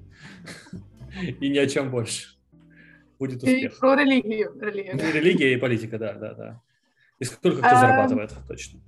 и 1.42 1.48
ни 1.50 1.58
о 1.58 1.66
чем 1.66 1.90
больше. 1.90 2.28
Будет 3.20 3.44
І 3.44 3.46
успех. 3.54 3.80
про 3.80 3.96
релігію. 3.96 4.52
релігію. 4.60 4.94
И 4.94 5.12
Религия 5.12 5.52
и 5.52 5.56
политика, 5.56 5.98
да, 5.98 6.12
да, 6.12 6.34
да. 6.34 6.60
И 7.22 7.24
сколько 7.24 7.58
кто 7.58 7.68
Эм. 7.68 7.80
зарабатывает, 7.80 8.30
точно. 8.48 8.80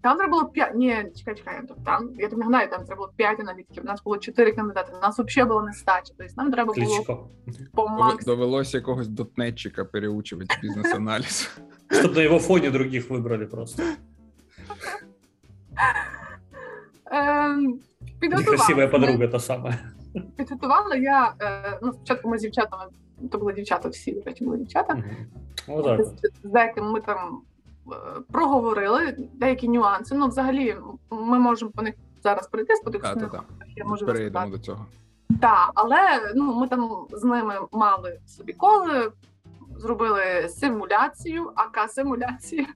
Там 0.00 0.16
треба 0.16 0.30
було 0.30 0.44
п'ять. 0.44 0.74
Ні, 0.74 1.04
чекай, 1.16 1.34
чекай. 1.34 1.60
тобто 1.68 1.82
Там 1.84 2.10
я 2.18 2.28
тобі 2.28 2.40
нагадаю, 2.40 2.70
там 2.70 2.84
треба 2.84 2.96
було 2.96 3.12
п'ять 3.16 3.40
аналітиків. 3.40 3.82
У 3.82 3.86
нас 3.86 4.02
було 4.02 4.18
чотири 4.18 4.52
кандидати. 4.52 4.92
У 4.96 5.00
нас 5.00 5.18
взагалі 5.18 5.48
була 5.48 5.62
нестача. 5.62 6.12
Тобто 6.18 6.34
нам 6.36 6.52
треба 6.52 6.74
було 6.74 6.86
Кличко. 6.86 7.28
по 7.74 7.88
максимуму. 7.88 8.18
Довелося 8.24 8.76
якогось 8.76 9.08
дотнетчика 9.08 9.84
переучувати 9.84 10.54
бізнес-аналіз. 10.62 11.50
Чтобы 11.90 12.14
на 12.14 12.22
его 12.22 12.38
фоне 12.38 12.70
других 12.70 13.10
выбрали 13.10 13.46
просто. 13.46 13.82
Ем, 17.10 17.80
підготувала. 18.20 18.88
Подруга 18.88 19.28
та 19.28 19.40
самая. 19.40 19.78
Підготувала 20.36 20.96
я. 20.96 21.34
Е, 21.40 21.78
ну, 21.82 21.92
спочатку 21.92 22.28
ми 22.28 22.38
з 22.38 22.40
дівчатами, 22.40 22.84
то 23.30 23.38
були 23.38 23.52
дівчата, 23.52 23.88
всі, 23.88 24.12
до 24.12 24.20
речі, 24.20 24.44
були 24.44 24.58
дівчата. 24.58 25.04
З, 25.98 26.12
з 26.42 26.72
ми 26.76 27.00
там 27.00 27.42
проговорили 28.32 29.16
деякі 29.34 29.68
нюанси. 29.68 30.14
Ну, 30.14 30.28
взагалі, 30.28 30.76
ми 31.10 31.38
можемо 31.38 31.70
по 31.70 31.82
них 31.82 31.94
зараз 32.22 32.48
пройти, 32.48 32.76
сподіваюся, 32.76 33.20
Так, 33.20 33.30
так, 33.30 33.44
я 33.76 34.06
Перейдемо 34.06 34.50
до 34.50 34.58
цього. 34.58 34.86
Так, 35.40 35.70
але 35.74 36.32
ну 36.34 36.54
ми 36.54 36.68
там 36.68 37.06
з 37.10 37.24
ними 37.24 37.54
мали 37.72 38.20
собі 38.26 38.52
коли, 38.52 39.12
зробили 39.76 40.48
симуляцію, 40.48 41.52
АК 41.54 41.90
симуляцію. 41.90 42.66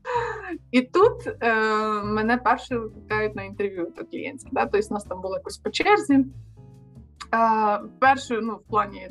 І 0.71 0.83
тут 0.83 1.27
е, 1.41 1.55
мене 2.03 2.37
перше 2.37 2.79
викликають 2.79 3.37
на 3.37 3.43
інтерв'ю 3.43 3.93
до 3.97 4.05
клієнтів. 4.05 4.49
Да? 4.53 4.67
Тобто 4.67 4.89
у 4.91 4.95
нас 4.95 5.05
там 5.05 5.21
було 5.21 5.37
якось 5.37 5.59
по 5.59 5.71
черзі. 5.71 6.15
Е, 6.15 7.81
перше, 7.99 8.41
ну, 8.43 8.55
в 8.55 8.63
плані, 8.63 9.11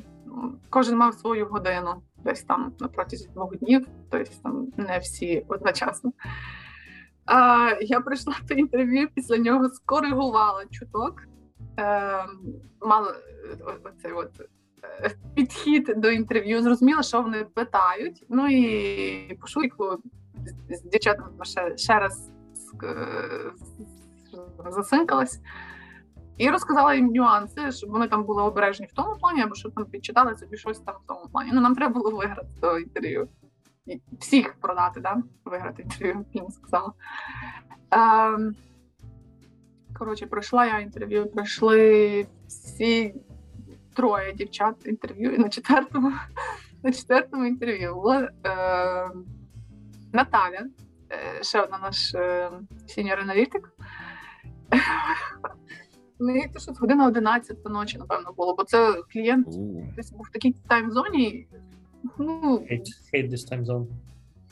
кожен 0.69 0.97
мав 0.97 1.13
свою 1.13 1.45
годину. 1.45 2.01
десь 2.23 2.43
там 2.43 2.73
на 2.79 2.87
протязі 2.87 3.29
двох 3.33 3.57
днів, 3.57 3.87
тобто 4.09 4.31
там 4.43 4.67
не 4.77 4.97
всі 4.97 5.45
одночасно. 5.47 6.11
А, 7.25 7.71
Я 7.81 7.99
прийшла 7.99 8.35
до 8.47 8.53
інтерв'ю, 8.53 9.09
після 9.15 9.37
нього 9.37 9.69
скоригувала 9.69 10.65
чуток. 10.65 11.23
Е, 11.79 12.25
Мала 12.81 13.15
оцей 13.83 14.11
от 14.11 14.31
е, 14.83 15.11
підхід 15.35 15.93
до 15.97 16.11
інтерв'ю, 16.11 16.61
зрозуміла, 16.61 17.03
що 17.03 17.21
вони 17.21 17.43
питають. 17.43 18.25
Ну 18.29 18.47
і 18.47 19.37
по 19.41 19.47
шуйку 19.47 19.97
з 20.69 20.81
дівчатами 20.81 21.45
ще, 21.45 21.77
ще 21.77 21.99
раз 21.99 22.31
е, 22.83 23.51
засинкалась. 24.69 25.39
І 26.37 26.49
розказала 26.49 26.95
їм 26.95 27.07
нюанси, 27.07 27.71
щоб 27.71 27.89
вони 27.89 28.07
там 28.07 28.23
були 28.23 28.43
обережні 28.43 28.85
в 28.85 28.93
тому 28.93 29.15
плані, 29.15 29.41
або 29.41 29.55
щоб 29.55 29.73
там 29.73 29.85
підчитали 29.85 30.35
собі 30.35 30.57
щось 30.57 30.79
там 30.79 30.95
в 30.95 31.07
тому 31.07 31.29
плані. 31.31 31.51
Ну 31.53 31.61
нам 31.61 31.75
треба 31.75 31.93
було 31.93 32.17
виграти 32.17 32.47
то 32.61 32.79
інтерв'ю. 32.79 33.29
Всіх 34.19 34.53
продати, 34.53 34.99
да? 34.99 35.17
виграти 35.45 35.81
інтерв'ю, 35.81 36.25
їм 36.33 36.49
сказала. 36.49 36.93
Ем, 37.91 38.55
Коротше, 39.99 40.25
пройшла 40.25 40.65
я 40.65 40.79
інтерв'ю, 40.79 41.31
пройшли 41.31 42.27
всі 42.47 43.15
троє 43.93 44.33
дівчат 44.33 44.75
інтерв'ю, 44.85 45.31
і 45.35 45.37
на 45.37 45.49
четвертому 45.49 46.13
на 46.83 46.91
четвертому 46.91 47.45
інтерв'ю 47.45 47.93
була 47.93 48.29
е, 48.45 49.09
Наталя, 50.13 50.65
ще 51.41 51.61
одна 51.61 51.77
наш 51.77 52.15
е, 52.15 52.51
сіньор-аналітик. 52.87 53.69
Мені 56.20 56.48
то 56.54 56.58
що 56.60 56.72
година 56.72 57.06
11 57.06 57.64
ночі, 57.68 57.98
напевно, 57.98 58.32
було, 58.36 58.54
бо 58.54 58.64
це 58.64 58.94
клієнт 59.12 59.46
У. 59.48 59.82
десь 59.96 60.10
був 60.12 60.26
в 60.28 60.32
такій 60.32 60.54
тайм-зоні. 60.68 61.46
Ну, 62.18 62.66
Hate, 62.70 62.84
hate 63.14 63.30
this 63.30 63.52
time 63.52 63.64
zone. 63.64 63.86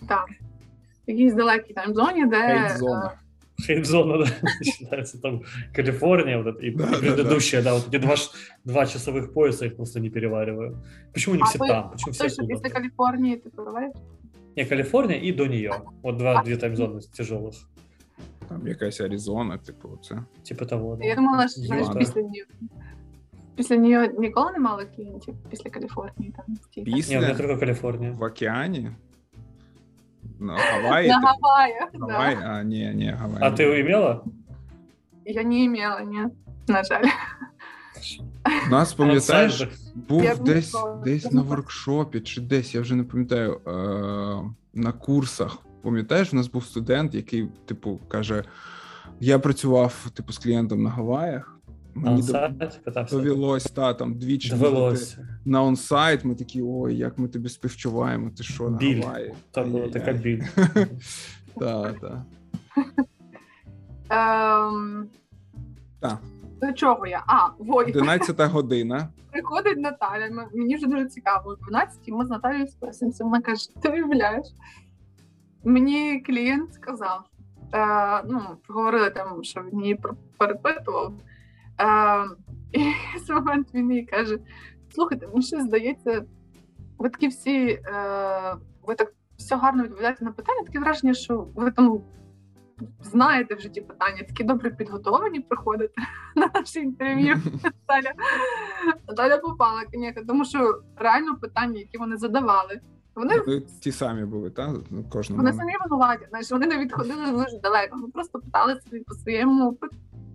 так. 0.09 0.27
В 1.09 1.11
якійсь 1.11 1.35
далекій 1.35 1.73
тайм-зоні, 1.75 2.27
де 2.27 2.37
Хейт-зона. 2.37 3.13
Хейт-зона, 3.67 4.17
да, 4.19 4.27
считается 4.65 5.19
там 5.23 5.41
Калифорния 5.77 6.43
вот 6.43 6.47
это, 6.57 6.67
и 6.67 6.71
Да, 6.71 6.87
да, 6.87 6.97
предыдущая, 6.99 7.63
да, 7.63 7.75
вот 7.75 7.89
эти 7.89 7.99
два, 8.01 8.17
ш- 8.17 8.31
два 8.65 8.83
часовых 8.87 9.33
пояса, 9.33 9.67
их 9.67 9.77
просто 9.77 10.01
не 10.01 10.11
перевариваю. 10.11 10.79
Почему 11.13 11.35
они 11.35 11.43
А 11.43 11.47
все 11.47 11.59
вы- 11.59 11.69
там? 11.69 11.91
Почему 11.91 12.09
е, 12.09 12.13
все 12.13 12.21
той, 12.25 12.31
що 12.31 12.43
оттуда? 12.43 12.61
після 12.61 12.75
Каліфорнії 12.81 13.37
ти 13.37 13.51
переваєш? 13.51 13.93
Не, 14.57 14.65
Калифорния 14.65 15.21
и 15.29 15.33
до 15.33 15.47
нее. 15.47 15.71
Вот 16.03 16.17
два, 16.17 16.43
две 16.43 16.57
таймзоны 16.57 17.01
тяжелых. 17.21 17.55
Там 18.50 18.68
якась 18.68 19.02
Аризона, 19.02 19.58
типу, 19.58 20.00
це. 20.04 20.24
Типа 20.48 20.66
того, 20.66 20.96
да. 20.96 21.06
Я 21.06 21.16
думала, 21.16 21.48
що 21.48 21.62
знаєш, 21.62 21.88
після 21.98 22.22
нього. 22.22 22.34
Після 23.56 23.76
нього 23.76 24.06
ніколи 24.20 24.52
не 24.52 24.60
мало 24.60 24.84
клієнтів 24.96 25.36
після 25.50 25.70
Каліфорнії. 25.70 26.34
Там, 26.38 26.46
ті- 26.72 26.82
Не, 26.82 27.18
у 27.18 27.22
меня 27.22 27.34
Після 27.34 27.38
только 27.38 27.54
в 28.12 28.24
океані. 28.24 28.92
На 30.40 30.54
Гаваї. 30.58 31.10
На 31.10 31.16
типу, 31.92 32.06
Гаваї, 32.06 32.36
да. 32.36 32.42
а, 32.42 32.64
ні, 32.64 32.92
ні, 32.96 33.10
Гаваї. 33.10 33.40
А 33.42 33.50
ты 33.50 33.80
имела? 33.82 34.24
Я 35.26 35.44
не 35.44 35.64
імела, 35.64 36.02
ні. 36.02 36.20
На 36.68 36.84
жаль. 36.84 37.04
У 38.68 38.72
нас, 38.72 38.94
пам'ятаєш, 38.94 39.68
був 39.96 40.24
Я 40.24 40.36
десь, 40.36 40.76
десь 41.04 41.32
на 41.32 41.42
воркшопі 41.42 42.20
чи 42.20 42.42
десь, 42.42 42.76
я 42.76 42.82
вже 42.82 42.96
не 42.96 43.04
пам'ятаю, 43.04 43.62
е- 43.68 44.54
на 44.74 44.92
курсах. 44.92 45.58
Пам'ятаєш, 45.82 46.34
у 46.34 46.36
нас 46.36 46.48
був 46.48 46.66
студент, 46.66 47.16
який, 47.16 47.48
типу, 47.66 48.00
каже: 48.08 48.44
я 49.20 49.40
працював 49.40 50.12
типу, 50.14 50.34
з 50.34 50.38
клієнтом 50.38 50.84
на 50.84 50.90
Гаваях. 50.90 51.56
Мені 51.94 52.24
довелось 53.12 53.64
та 53.64 53.94
там 53.94 54.14
двічі 54.14 54.50
Довелось. 54.50 55.18
на 55.46 55.64
онсайт. 55.64 56.26
Ми 56.26 56.36
такі, 56.36 56.62
ой, 56.66 56.96
як 56.98 57.18
ми 57.18 57.28
тобі 57.28 57.50
співчуваємо, 57.50 58.30
ти 58.38 58.44
що 58.44 58.70
на 58.70 58.78
Біль. 58.78 59.04
Гаваї? 59.04 59.34
Та 59.52 59.64
була 59.64 59.90
така 59.90 60.14
біль. 60.14 60.42
Так, 61.60 62.00
так. 62.00 62.22
Так. 66.00 66.20
До 66.62 66.74
чого 66.74 67.08
я? 67.08 67.24
А, 67.28 67.50
ой, 67.60 67.86
11 67.86 68.42
година. 68.42 69.10
приходить 69.32 69.78
Наталя. 69.78 70.48
Мені 70.54 70.76
вже 70.76 70.88
дуже 70.88 71.06
цікаво. 71.06 71.50
О 71.50 71.56
12 71.56 72.00
ми 72.08 72.26
з 72.26 72.30
Наталією 72.30 72.68
списуємося. 72.68 73.24
Вона 73.24 73.42
каже: 73.42 73.70
ти 73.82 73.90
уявляєш? 73.90 74.48
Мені 75.64 76.20
клієнт 76.20 76.74
сказав, 76.74 77.24
е, 77.74 78.24
ну, 78.26 78.42
говорили 78.68 79.10
там, 79.10 79.44
що 79.44 79.64
він 79.64 79.82
її 79.82 79.96
пер- 79.96 80.16
перепитував. 80.38 81.14
Е, 81.82 82.26
і 82.72 82.94
в 83.28 83.34
момент 83.34 83.68
він 83.74 83.92
їй 83.92 84.06
каже: 84.06 84.40
слухайте, 84.94 85.28
мені 85.28 85.42
щось 85.42 85.64
здається, 85.64 86.26
ви 86.98 87.10
такі 87.10 87.28
всі, 87.28 87.68
е, 87.68 88.56
ви 88.84 88.96
так 88.96 89.14
все 89.38 89.56
гарно 89.56 89.84
відповідаєте 89.84 90.26
на 90.26 90.32
питання, 90.32 90.64
таке 90.64 90.80
враження, 90.80 91.14
що 91.14 91.48
ви 91.56 91.72
там 91.72 92.02
знаєте 93.02 93.56
вже 93.56 93.70
ті 93.70 93.82
питання, 93.82 94.18
такі 94.18 94.44
добре 94.44 94.70
підготовлені 94.70 95.40
приходите 95.40 95.94
на 96.36 96.50
наше 96.54 96.80
інтерв'ю. 96.80 97.36
Наталя, 99.08 99.38
попала, 99.38 99.84
тому 100.28 100.46
що 100.46 100.82
реально 100.96 101.36
питання, 101.36 101.80
які 101.80 101.98
вони 101.98 102.18
задавали, 102.18 102.80
вони, 103.20 103.40
Ви 103.40 103.60
ті 103.80 103.92
самі 103.92 104.26
були, 104.26 104.50
так? 104.50 104.70
Кожному. 105.10 105.44
вони 105.44 105.54
самі 105.54 105.74
винуваті. 105.84 106.26
Знаєш, 106.30 106.52
вони 106.52 106.68
не 106.68 106.78
відходили 106.78 107.32
дуже 107.32 107.60
далеко. 107.64 107.96
Вони 107.96 108.08
просто 108.08 108.40
питали 108.40 108.80
собі 108.82 109.00
по 109.00 109.14
своєму 109.14 109.78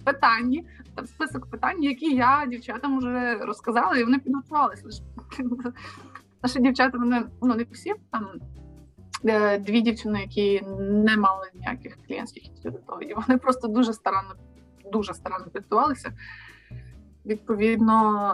питанні, 0.04 0.66
там 0.94 1.06
список 1.06 1.50
питань, 1.50 1.82
які 1.82 2.14
я 2.14 2.46
дівчатам 2.48 2.98
вже 2.98 3.34
розказала, 3.34 3.96
і 3.96 4.04
вони 4.04 4.18
підготувалися. 4.18 4.84
Наші 6.42 6.60
дівчата, 6.60 6.98
вони 6.98 7.22
ну 7.42 7.54
не 7.54 7.66
всі 7.72 7.94
там. 8.10 8.26
е, 9.24 9.58
Дві 9.58 9.80
дівчини, 9.80 10.20
які 10.20 10.62
не 10.78 11.16
мали 11.16 11.50
ніяких 11.54 11.98
клієнтських 12.06 12.42
і 13.00 13.14
вони 13.14 13.38
просто 13.38 13.68
дуже 13.68 13.92
старанно, 13.92 14.34
дуже 14.92 15.14
старанно 15.14 15.44
підготувалися. 15.44 16.12
Відповідно, 17.26 18.30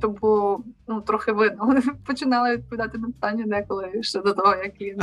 то 0.00 0.08
було 0.08 0.64
ну, 0.88 1.00
трохи 1.00 1.32
видно. 1.32 1.64
Вони 1.66 1.82
починали 2.06 2.56
відповідати 2.56 2.98
на 2.98 3.06
питання 3.06 3.44
деколи 3.46 4.02
ще 4.02 4.20
до 4.20 4.32
того, 4.32 4.54
як 4.56 4.78
клієнт. 4.78 5.02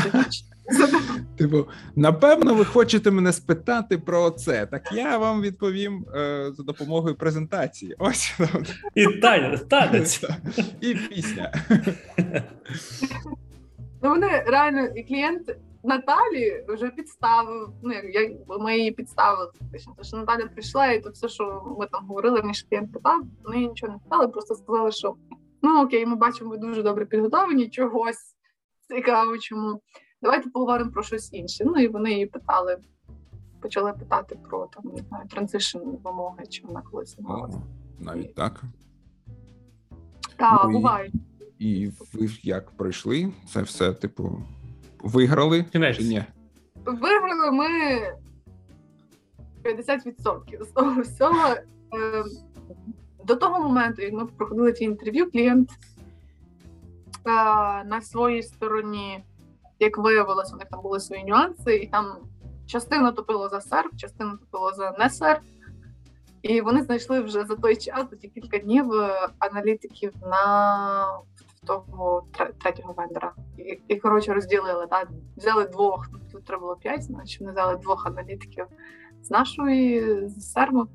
Типу, 1.38 1.66
напевно, 1.96 2.54
ви 2.54 2.66
хочете 2.66 3.12
мене 3.12 3.34
спитати 3.34 3.98
про 3.98 4.32
це. 4.32 4.66
Так 4.66 4.92
я 4.92 5.18
вам 5.18 5.42
відповім 5.42 6.06
е, 6.16 6.52
за 6.58 6.64
допомогою 6.64 7.16
презентації. 7.16 7.96
Ось 8.00 8.34
І 8.96 9.08
танець. 9.70 10.24
і 10.82 10.96
пісня. 10.96 11.54
Ну, 14.04 14.10
вони 14.10 14.44
реально, 14.48 14.86
і 14.86 15.04
клієнт 15.04 15.56
Наталі 15.88 16.66
вже 16.68 16.90
підставив. 16.90 17.70
Ну, 17.84 17.94
як 17.94 18.06
я, 18.16 18.38
ми 18.60 18.78
її 18.78 18.92
підставили. 18.92 19.52
Тому 19.86 19.96
що 20.02 20.18
Наталя 20.18 20.48
прийшла, 20.48 20.88
і 20.88 21.02
то 21.02 21.10
все, 21.10 21.30
що 21.30 21.76
ми 21.80 21.88
там 21.88 22.08
говорили, 22.08 22.42
мені 22.42 22.54
ж 22.54 22.66
клієнт 22.70 22.94
питав, 22.94 23.22
вони 23.44 23.60
їй 23.60 23.68
нічого 23.68 23.94
не 23.94 24.00
питали, 24.00 24.28
просто 24.28 24.56
сказали, 24.56 24.92
що 24.92 25.16
ну 25.62 25.84
окей, 25.84 26.06
ми 26.06 26.16
бачимо, 26.16 26.50
ви 26.50 26.58
дуже 26.58 26.84
добре 26.84 27.06
підготовлені, 27.06 27.70
чогось 27.70 28.36
цікаво, 28.88 29.38
чому. 29.38 29.82
Давайте 30.22 30.50
поговоримо 30.50 30.92
про 30.92 31.04
щось 31.04 31.34
інше. 31.34 31.64
Ну 31.66 31.78
і 31.78 31.88
вони 31.88 32.12
її 32.12 32.26
питали, 32.26 32.78
почали 33.62 33.94
питати 33.94 34.36
про 34.50 34.68
там, 34.68 34.84
не 34.96 35.04
знаю, 35.04 35.28
транзишн 35.28 35.80
вимоги, 36.04 36.46
чи 36.50 36.64
вона 36.68 36.82
колись. 36.82 37.18
О, 37.30 37.50
навіть 38.00 38.36
так. 38.36 38.64
Так, 40.38 40.62
ну 40.66 40.72
буває. 40.72 41.12
І 41.60 41.92
ви 42.14 42.30
як 42.44 42.72
пройшли? 42.72 43.34
Це 43.54 43.62
все, 43.62 43.94
типу, 43.94 44.42
виграли 45.00 45.66
чи 45.72 46.04
ні? 46.04 46.24
Виграли 46.86 47.52
ми 47.52 47.68
50% 49.64 50.64
з 50.64 50.68
того 50.68 51.02
всього. 51.02 51.48
Е, 51.50 52.24
До 53.26 53.36
того 53.36 53.64
моменту, 53.64 54.02
як 54.02 54.14
ми 54.14 54.26
проходили 54.26 54.74
ті 54.74 54.84
інтерв'ю, 54.84 55.32
клієнт 55.32 55.70
е, 55.72 57.32
на 57.84 58.02
своїй 58.02 58.44
стороні, 58.44 59.24
як 59.80 59.98
виявилось, 59.98 60.54
у 60.54 60.58
них 60.58 60.68
там 60.72 60.82
були 60.82 61.00
свої 61.00 61.24
нюанси, 61.24 61.76
і 61.76 61.88
там 61.88 62.18
частина 62.66 63.12
топила 63.12 63.50
за 63.50 63.62
серф, 63.62 63.92
частина 63.96 64.38
топила 64.38 64.74
за 64.74 64.96
не 65.00 65.10
серф. 65.10 65.42
І 66.42 66.62
вони 66.62 66.84
знайшли 66.84 67.22
вже 67.22 67.46
за 67.46 67.56
той 67.56 67.76
час, 67.76 68.10
за 68.12 68.16
ті 68.16 68.28
кілька 68.28 68.58
днів, 68.58 68.94
е, 68.94 69.30
аналітиків 69.40 70.14
на 70.22 71.06
того 71.68 72.28
третього 72.62 72.94
вендора. 72.94 73.34
І, 73.58 73.80
і 73.88 73.96
коротше 73.96 74.34
розділили. 74.34 74.88
Так? 74.88 75.10
Взяли 75.38 75.66
двох, 75.66 76.10
тут 76.32 76.46
треба 76.46 76.62
було 76.62 76.76
п'ять, 76.76 77.04
значить 77.04 77.40
вони 77.40 77.52
взяли 77.52 77.76
двох 77.76 78.06
аналітиків 78.08 78.66
з 79.22 79.32
нашої 79.32 80.28
з 80.30 80.52
серву 80.52 80.88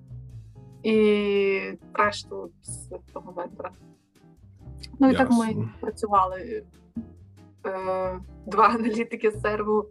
і 0.82 1.78
решту 1.94 2.50
з 2.62 2.88
того 3.12 3.32
вендора. 3.32 3.70
Ну 4.98 5.10
і 5.10 5.16
так 5.16 5.30
ми 5.30 5.68
працювали. 5.80 6.64
Е, 7.66 8.20
Два 8.46 8.68
аналітики 8.68 9.30
з 9.30 9.40
серву, 9.40 9.84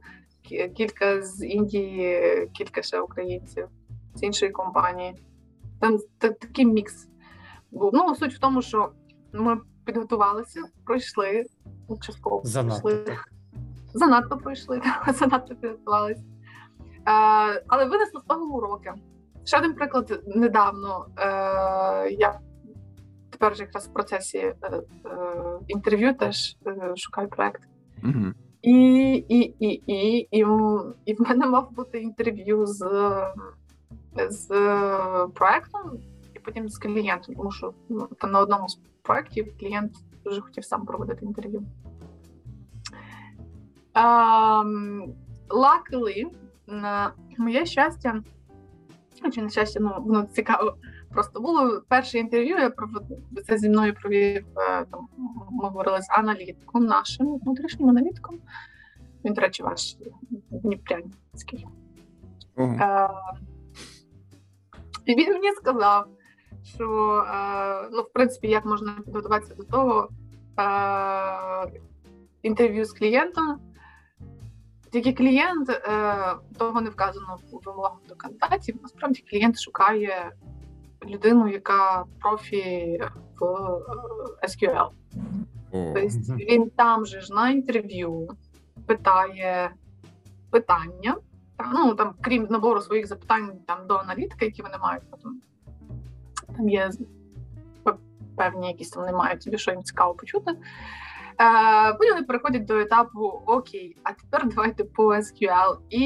кілька 0.76 1.22
з 1.22 1.46
Індії, 1.46 2.48
кілька 2.54 2.82
ще 2.82 3.00
українців 3.00 3.68
з 4.16 4.24
іншої 4.24 4.52
компанії. 4.52 5.16
Там 5.80 5.98
та- 6.18 6.30
такий 6.30 6.66
мікс 6.66 7.08
був. 7.72 7.90
Ну, 7.94 8.16
суть 8.16 8.34
в 8.34 8.40
тому, 8.40 8.62
що 8.62 8.92
ми 9.34 9.58
підготувалися, 9.92 10.62
пройшли, 10.86 11.46
частково 12.02 12.42
Занадто 12.44 12.82
пройшли. 12.82 13.18
Занадто 13.94 14.38
пройшли, 14.38 14.82
занадто 15.14 15.56
підготувалися. 15.56 16.24
Е, 17.08 17.64
але 17.68 17.86
винесли 17.86 18.22
з 18.22 18.24
того 18.24 18.46
уроки. 18.46 18.94
Ще 19.44 19.58
один 19.58 19.74
приклад 19.74 20.24
недавно. 20.28 21.06
Е, 21.18 22.10
я 22.10 22.40
тепер 23.42 23.56
же 23.56 23.64
якраз 23.64 23.88
в 23.88 23.94
процесі 23.94 24.38
е, 24.38 24.56
е, 24.64 24.82
інтерв'ю 25.68 26.14
теж 26.14 26.58
е, 26.68 26.94
шукаю 26.96 27.28
проект. 27.28 27.62
Угу. 28.04 28.34
І, 28.62 29.14
і, 29.30 29.40
і, 29.60 29.82
і, 29.88 30.28
і, 30.32 30.46
і 31.06 31.14
в 31.14 31.22
мене 31.22 31.48
мав 31.48 31.72
бути 31.72 32.02
інтерв'ю 32.02 32.66
з, 32.66 32.86
з 34.30 34.48
проектом, 35.34 35.82
і 36.36 36.40
потім 36.40 36.70
з 36.70 36.78
клієнтом, 36.78 37.36
тому 37.36 37.52
що 37.52 37.74
ну, 37.90 38.08
там 38.20 38.32
на 38.32 38.40
одному 38.40 38.70
з 38.70 38.80
проєктів 39.04 39.58
клієнт 39.60 39.92
дуже 40.24 40.42
хотів 40.42 40.66
сам 40.66 40.86
проводити 40.86 41.26
інтерв'ю. 41.26 41.66
Um, 43.94 45.14
luckily, 45.50 46.26
на 46.68 47.14
моє 47.38 47.66
щастя, 47.66 48.24
чи 49.34 49.42
на 49.42 49.50
щастя, 49.50 49.80
ну 49.80 49.94
воно 50.00 50.24
цікаво. 50.24 50.78
Просто 51.10 51.40
було 51.40 51.82
перше 51.88 52.20
інтерв'ю, 52.20 52.58
я 52.58 52.70
проводив, 52.70 53.18
це 53.48 53.58
зі 53.58 53.70
мною 53.70 53.94
провів, 53.94 54.46
е, 54.58 54.86
там, 54.86 55.08
ми 55.52 55.70
говорили 55.70 56.02
з 56.02 56.10
аналітиком, 56.10 56.86
нашим 56.86 57.38
внутрішнім 57.38 57.90
аналітиком. 57.90 58.40
Він, 59.26 59.34
до 59.34 59.42
речі, 59.42 59.64
ваш 59.64 59.98
Дніпрянський. 60.50 61.68
Е, 62.58 63.10
І 65.06 65.16
він 65.16 65.34
мені 65.34 65.52
сказав, 65.52 66.06
що 66.64 67.18
е, 67.28 67.90
ну, 67.92 68.02
в 68.02 68.14
принципі, 68.14 68.48
як 68.48 68.66
можна 68.66 68.96
підготуватися 69.06 69.56
до 69.56 69.64
того 69.64 70.10
е, 70.60 71.82
інтерв'ю 72.42 72.86
з 72.86 72.94
клієнтом. 72.94 73.60
Тільки 74.92 75.14
клієнт, 75.14 75.70
е, 75.70 76.16
того 76.58 76.82
не 76.82 76.90
вказано 76.90 77.38
в 77.52 77.66
вимогах 77.66 77.98
до 78.10 78.16
кандидатів. 78.16 78.76
Насправді 78.82 79.24
клієнт 79.30 79.60
шукає 79.60 80.32
людину, 81.06 81.48
яка 81.48 82.06
профі 82.20 83.02
в 83.40 83.46
е, 83.46 84.48
SQL. 84.48 84.90
Тобто 85.72 86.36
він 86.36 86.70
там 86.70 87.06
же 87.06 87.22
ж 87.22 87.34
на 87.34 87.50
інтерв'ю 87.50 88.30
питає 88.86 89.72
питання. 90.50 91.16
Ну 91.74 91.96
там, 91.96 92.14
крім 92.22 92.48
набору 92.50 92.82
своїх 92.82 93.08
запитань 93.08 93.52
там 93.68 93.88
до 93.88 93.96
аналітики, 93.96 94.46
які 94.46 94.62
вони 94.62 94.78
мають, 94.78 95.04
потім 95.12 95.42
там 96.58 96.70
є 96.70 96.90
певні 98.36 98.68
якісь 98.68 98.90
там 98.90 99.04
вони 99.04 99.18
мають 99.18 99.44
собі, 99.44 99.58
що 99.58 99.72
їм 99.72 99.84
цікаво 99.84 100.14
почути. 100.14 100.52
Е, 100.52 101.94
потім 101.94 102.14
вони 102.14 102.26
переходять 102.26 102.66
до 102.66 102.80
етапу 102.80 103.42
Окей, 103.46 103.98
а 104.04 104.14
тепер 104.14 104.50
давайте 104.56 104.84
по 104.84 105.16
SQL. 105.16 105.78
І 105.90 106.02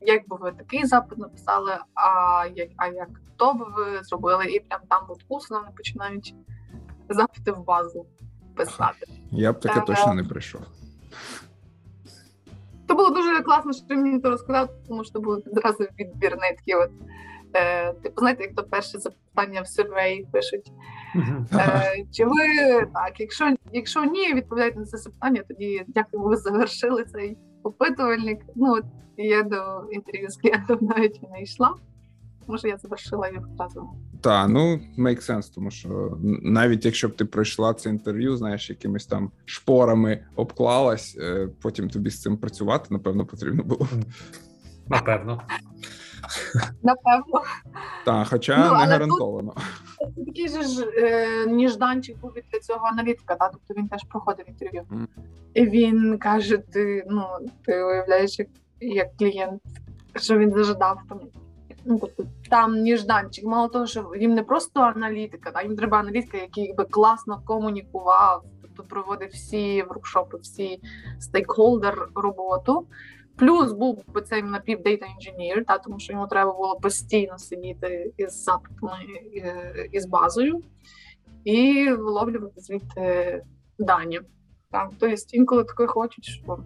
як 0.00 0.28
би 0.28 0.36
ви 0.40 0.52
такий 0.52 0.86
запит 0.86 1.18
написали, 1.18 1.72
а 1.94 2.44
як, 2.54 2.68
а 2.76 2.86
як 2.86 3.08
то 3.36 3.54
би 3.54 3.64
ви 3.76 4.04
зробили, 4.04 4.44
і 4.44 4.60
прям 4.60 4.80
там 4.88 5.04
от 5.08 5.24
усно 5.28 5.58
вони 5.60 5.70
починають 5.76 6.34
запити 7.08 7.52
в 7.52 7.64
базу 7.64 8.06
писати. 8.56 9.06
Я 9.30 9.52
б 9.52 9.60
таке 9.60 9.80
Е, 9.80 9.82
точно 9.82 10.14
не 10.14 10.24
прийшов. 10.24 10.60
То 12.86 12.94
було 12.94 13.10
дуже 13.10 13.40
класно, 13.40 13.72
що 13.72 13.86
ти 13.86 13.96
мені 13.96 14.20
це 14.20 14.28
розказав, 14.28 14.68
тому 14.88 15.04
що 15.04 15.20
було 15.20 15.36
одразу 15.46 15.86
відбірний 15.98 16.56
такий 16.56 16.74
от. 16.74 16.90
Е, 17.54 17.92
типу, 17.92 18.20
знаєте, 18.20 18.42
як 18.42 18.54
то 18.54 18.64
перше 18.64 18.98
запитання 18.98 19.60
в 19.60 19.68
сервеї 19.68 20.28
пишуть. 20.32 20.72
Е, 21.52 22.04
чи 22.12 22.24
ви 22.24 22.86
так, 22.94 23.20
якщо, 23.20 23.54
якщо 23.72 24.04
ні, 24.04 24.34
відповідаєте 24.34 24.78
на 24.78 24.84
це 24.84 24.96
запитання, 24.96 25.42
тоді 25.48 25.84
дякую, 25.88 26.22
ви 26.22 26.36
завершили 26.36 27.04
цей 27.04 27.38
опитувальник. 27.62 28.40
Ну, 28.56 28.72
от 28.72 28.84
я 29.16 29.42
до 29.42 29.88
інтерв'ю 29.90 30.30
з 30.30 30.36
клієнтом 30.36 30.78
навіть 30.80 31.20
не 31.30 31.42
йшла, 31.42 31.74
що 32.56 32.68
я 32.68 32.76
завершила 32.76 33.28
його 33.28 33.46
одразу. 33.52 33.88
Та, 34.20 34.48
ну 34.48 34.80
make 34.98 35.30
sense, 35.30 35.54
тому 35.54 35.70
що 35.70 36.18
навіть 36.42 36.84
якщо 36.84 37.08
б 37.08 37.16
ти 37.16 37.24
пройшла 37.24 37.74
це 37.74 37.90
інтерв'ю, 37.90 38.36
знаєш, 38.36 38.70
якимись 38.70 39.06
там 39.06 39.30
шпорами 39.44 40.26
обклалась, 40.36 41.16
е, 41.20 41.48
потім 41.62 41.90
тобі 41.90 42.10
з 42.10 42.22
цим 42.22 42.36
працювати, 42.36 42.86
напевно, 42.90 43.26
потрібно 43.26 43.62
було. 43.62 43.88
Напевно. 44.88 45.42
Напевно. 46.82 47.42
Та, 48.04 48.24
хоча 48.24 48.56
Ну, 48.68 48.78
не 48.78 48.84
гарантовано. 48.86 49.54
Це 49.98 50.24
такий 50.26 50.48
же 50.48 50.62
ж 50.62 50.86
е, 50.96 51.46
ніжданчик 51.46 52.18
був 52.18 52.32
для 52.52 52.60
цього 52.60 52.86
аналітика, 52.86 53.34
та? 53.34 53.48
тобто 53.48 53.74
він 53.74 53.88
теж 53.88 54.04
проходив 54.04 54.48
інтерв'ю. 54.48 54.82
Мгм. 54.90 55.08
І 55.54 55.66
він 55.66 56.18
каже: 56.18 56.58
ти, 56.58 57.04
ну, 57.08 57.24
ти 57.64 57.82
уявляєш, 57.82 58.38
як, 58.38 58.48
як 58.80 59.16
клієнт, 59.16 59.62
що 60.16 60.38
він 60.38 60.52
зажадав 60.52 60.98
там. 61.08 61.20
Ну, 61.84 61.98
тобто, 62.00 62.24
там 62.50 62.74
ніжданчик. 62.74 63.44
Мало 63.44 63.68
того, 63.68 63.86
що 63.86 64.12
їм 64.20 64.34
не 64.34 64.42
просто 64.42 64.80
аналітика, 64.80 65.50
та 65.50 65.62
їм 65.62 65.76
треба 65.76 65.98
аналітика, 65.98 66.36
який 66.38 66.74
би 66.74 66.84
класно 66.84 67.42
комунікував, 67.44 68.44
тобто 68.62 68.82
проводив 68.82 69.28
всі 69.28 69.82
воркшопи, 69.82 70.36
всі 70.36 70.80
стейкхолдер 71.20 72.08
роботу. 72.14 72.86
Плюс 73.38 73.72
був 73.72 74.04
би 74.14 74.22
цей 74.22 74.42
напів-дейта 74.42 75.06
інженір, 75.06 75.64
та 75.64 75.78
тому 75.78 75.98
що 75.98 76.12
йому 76.12 76.26
треба 76.26 76.52
було 76.52 76.76
постійно 76.76 77.38
сидіти 77.38 78.12
із 78.16 78.44
запитами 78.44 78.98
е, 79.36 79.88
із 79.92 80.06
базою 80.06 80.62
і 81.44 81.90
виловлювати 81.90 82.60
звідти 82.60 83.42
дані. 83.78 84.20
Так, 84.70 84.90
тобто 84.98 85.16
інколи 85.32 85.64
таке 85.64 85.86
хочуть, 85.86 86.24
що 86.24 86.58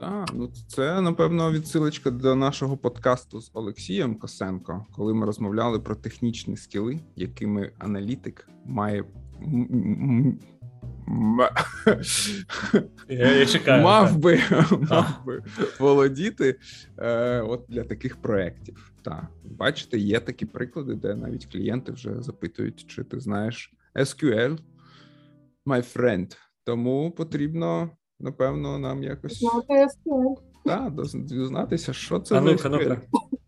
Так, 0.00 0.28
ну 0.34 0.50
це 0.68 1.00
напевно 1.00 1.52
відсилочка 1.52 2.10
до 2.10 2.34
нашого 2.36 2.76
подкасту 2.76 3.40
з 3.40 3.50
Олексієм 3.54 4.14
Косенко, 4.14 4.86
коли 4.96 5.14
ми 5.14 5.26
розмовляли 5.26 5.80
про 5.80 5.94
технічні 5.94 6.56
скіли, 6.56 7.00
якими 7.16 7.72
аналітик 7.78 8.48
має 8.64 9.04
Я, 13.08 13.32
я 13.32 13.46
чекаю. 13.46 13.82
мав 13.82 14.18
би, 14.18 14.40
мав 14.90 15.24
би 15.26 15.42
володіти 15.78 16.58
е, 16.98 17.40
от 17.40 17.64
для 17.68 17.84
таких 17.84 18.16
проєктів. 18.16 18.92
Так, 19.02 19.26
бачите, 19.44 19.98
є 19.98 20.20
такі 20.20 20.46
приклади, 20.46 20.94
де 20.94 21.14
навіть 21.14 21.46
клієнти 21.46 21.92
вже 21.92 22.22
запитують, 22.22 22.84
чи 22.88 23.04
ти 23.04 23.20
знаєш 23.20 23.72
SQL, 23.94 24.58
my 25.66 25.96
friend. 25.96 26.36
Тому 26.64 27.10
потрібно, 27.10 27.90
напевно, 28.20 28.78
нам 28.78 29.02
якось 29.02 29.38
знати 29.38 29.86
SQL. 29.86 30.34
та, 30.64 30.92
дізнатися, 31.14 31.92
що 31.92 32.20
це 32.20 32.36
А 32.36 32.40
ну-ка, 32.40 32.68
ну-ка. 32.68 33.00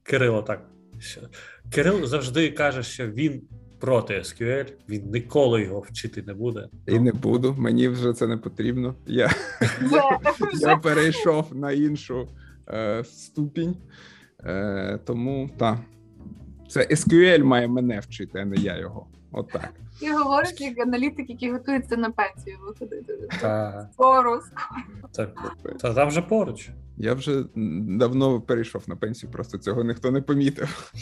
Кирило, 0.03 0.43
так. 0.43 0.69
Кирил 1.71 2.07
завжди 2.07 2.51
каже, 2.51 2.83
що 2.83 3.11
він 3.11 3.43
проти 3.83 4.15
SQL, 4.15 4.73
він 4.89 5.11
ніколи 5.11 5.63
його 5.63 5.81
вчити 5.81 6.23
не 6.23 6.35
буде. 6.35 6.69
І 6.87 6.99
не 6.99 7.13
буду, 7.13 7.55
мені 7.59 7.89
вже 7.89 8.13
це 8.13 8.27
не 8.27 8.37
потрібно. 8.37 8.95
Я, 9.07 9.31
я 10.61 10.77
перейшов 10.77 11.57
на 11.57 11.73
іншу 11.73 12.29
е, 12.69 13.05
ступінь. 13.05 13.77
Е, 14.45 14.99
тому 15.05 15.51
так. 15.59 15.79
Це 16.69 16.81
SQL 16.81 17.45
має 17.45 17.69
мене 17.69 18.01
вчити, 18.01 18.39
а 18.39 18.45
не 18.45 18.57
я 18.57 18.79
його. 18.79 19.07
Отак. 19.33 19.71
І 20.01 20.11
говорить, 20.11 20.61
як 20.61 20.79
аналітик, 20.79 21.31
який 21.31 21.53
готується 21.53 21.97
на 21.97 22.11
пенсію 22.11 22.59
виходити. 22.67 23.29
Та, 23.41 23.89
Скоро, 23.93 24.41
так, 25.13 25.57
та 25.81 25.95
там 25.95 26.09
вже 26.09 26.23
поруч. 26.23 26.71
Я 26.97 27.15
вже 27.15 27.45
давно 27.99 28.41
перейшов 28.41 28.83
на 28.87 28.97
пенсію, 28.97 29.33
просто 29.33 29.59
цього 29.59 29.85
ніхто 29.85 30.11
не 30.11 30.23
помітив. 30.23 30.93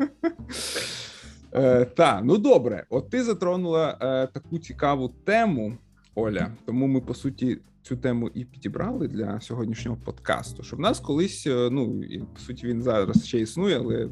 Е, 1.54 1.84
та, 1.84 2.20
ну 2.24 2.38
добре, 2.38 2.84
от 2.90 3.10
ти 3.10 3.22
затронула 3.22 3.98
е, 4.00 4.26
таку 4.26 4.58
цікаву 4.58 5.08
тему, 5.08 5.78
Оля. 6.14 6.52
Тому 6.66 6.86
ми 6.86 7.00
по 7.00 7.14
суті 7.14 7.58
цю 7.82 7.96
тему 7.96 8.30
і 8.34 8.44
підібрали 8.44 9.08
для 9.08 9.40
сьогоднішнього 9.40 9.96
подкасту. 10.04 10.62
Що 10.62 10.76
в 10.76 10.80
нас 10.80 11.00
колись, 11.00 11.46
е, 11.46 11.68
ну 11.72 12.02
і 12.04 12.18
по 12.18 12.40
суті, 12.40 12.66
він 12.66 12.82
зараз 12.82 13.26
ще 13.26 13.40
існує, 13.40 13.76
але 13.78 14.08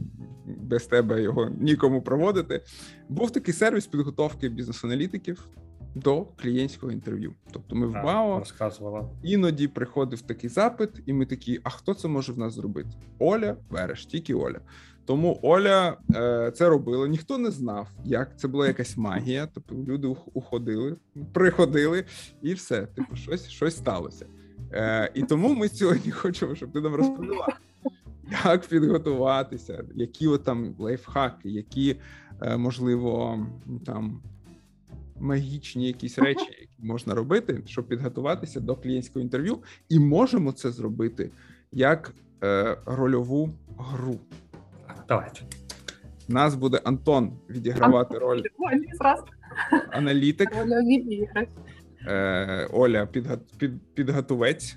без 0.46 0.86
тебе 0.86 1.22
його 1.22 1.50
нікому 1.60 2.02
проводити. 2.02 2.62
Був 3.08 3.30
такий 3.30 3.54
сервіс 3.54 3.86
підготовки 3.86 4.48
бізнес-аналітиків 4.48 5.48
до 5.94 6.24
клієнтського 6.24 6.92
інтерв'ю. 6.92 7.34
Тобто 7.52 7.76
ми 7.76 7.86
в 7.86 7.92
БАО 7.92 8.38
розказувала. 8.38 9.08
іноді 9.22 9.68
приходив 9.68 10.20
такий 10.22 10.50
запит, 10.50 10.90
і 11.06 11.12
ми 11.12 11.26
такі: 11.26 11.60
а 11.62 11.70
хто 11.70 11.94
це 11.94 12.08
може 12.08 12.32
в 12.32 12.38
нас 12.38 12.54
зробити? 12.54 12.90
Оля 13.18 13.56
Вереш, 13.70 14.06
тільки 14.06 14.34
Оля. 14.34 14.60
Тому 15.08 15.38
Оля 15.42 15.96
е, 16.14 16.50
це 16.54 16.68
робила. 16.68 17.08
Ніхто 17.08 17.38
не 17.38 17.50
знав, 17.50 17.88
як 18.04 18.38
це 18.38 18.48
була 18.48 18.66
якась 18.66 18.96
магія. 18.96 19.48
Тобто 19.54 19.74
люди 19.74 20.06
уходили, 20.34 20.96
приходили, 21.32 22.04
і 22.42 22.54
все. 22.54 22.86
Типу, 22.86 23.16
щось, 23.16 23.48
щось 23.48 23.76
сталося. 23.76 24.26
Е, 24.72 25.10
і 25.14 25.22
тому 25.22 25.54
ми 25.54 25.68
сьогодні 25.68 26.10
хочемо, 26.10 26.54
щоб 26.54 26.72
ти 26.72 26.80
нам 26.80 26.94
розповіла, 26.94 27.48
як 28.44 28.66
підготуватися, 28.66 29.84
які 29.94 30.28
от 30.28 30.44
там 30.44 30.74
лайфхаки, 30.78 31.50
які, 31.50 31.96
е, 32.42 32.56
можливо, 32.56 33.46
там 33.86 34.22
магічні 35.20 35.86
якісь 35.86 36.18
речі, 36.18 36.46
які 36.60 36.82
можна 36.82 37.14
робити, 37.14 37.62
щоб 37.66 37.88
підготуватися 37.88 38.60
до 38.60 38.76
клієнтського 38.76 39.22
інтерв'ю, 39.22 39.58
і 39.88 39.98
можемо 39.98 40.52
це 40.52 40.70
зробити 40.70 41.30
як 41.72 42.14
е, 42.44 42.76
рольову 42.86 43.50
гру. 43.78 44.18
Давайте. 45.08 45.40
У 46.28 46.32
нас 46.32 46.54
буде 46.54 46.80
Антон 46.84 47.32
відігравати 47.50 48.18
роль 48.18 48.42
Ой, 48.58 48.84
зразу 48.98 49.24
аналітик, 49.90 50.48
е, 52.06 52.68
Оля 52.72 53.06
під, 53.06 53.26
підготовець, 53.94 54.76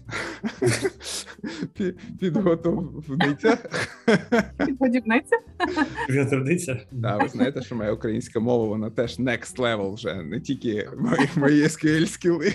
підготовниця. 2.20 3.58
Подібниця. 4.80 5.38
В'ятровниця. 6.10 6.80
Да, 6.92 7.18
ви 7.18 7.28
знаєте, 7.28 7.62
що 7.62 7.76
моя 7.76 7.92
українська 7.92 8.40
мова, 8.40 8.66
вона 8.66 8.90
теж 8.90 9.20
next 9.20 9.58
level 9.58 9.94
вже, 9.94 10.24
не 10.24 10.40
тільки 10.40 10.90
мої, 10.98 11.30
мої 11.36 11.64
SQL 11.64 12.06
скіли. 12.06 12.54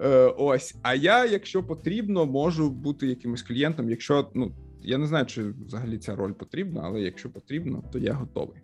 Е, 0.00 0.08
ось. 0.38 0.74
А 0.82 0.94
я, 0.94 1.26
якщо 1.26 1.62
потрібно, 1.62 2.26
можу 2.26 2.70
бути 2.70 3.06
якимось 3.06 3.42
клієнтом. 3.42 3.90
Якщо 3.90 4.30
ну 4.34 4.52
я 4.82 4.98
не 4.98 5.06
знаю, 5.06 5.26
чи 5.26 5.44
взагалі 5.66 5.98
ця 5.98 6.16
роль 6.16 6.32
потрібна, 6.32 6.80
але 6.84 7.00
якщо 7.00 7.30
потрібно, 7.30 7.82
то 7.92 7.98
я 7.98 8.12
готовий. 8.12 8.56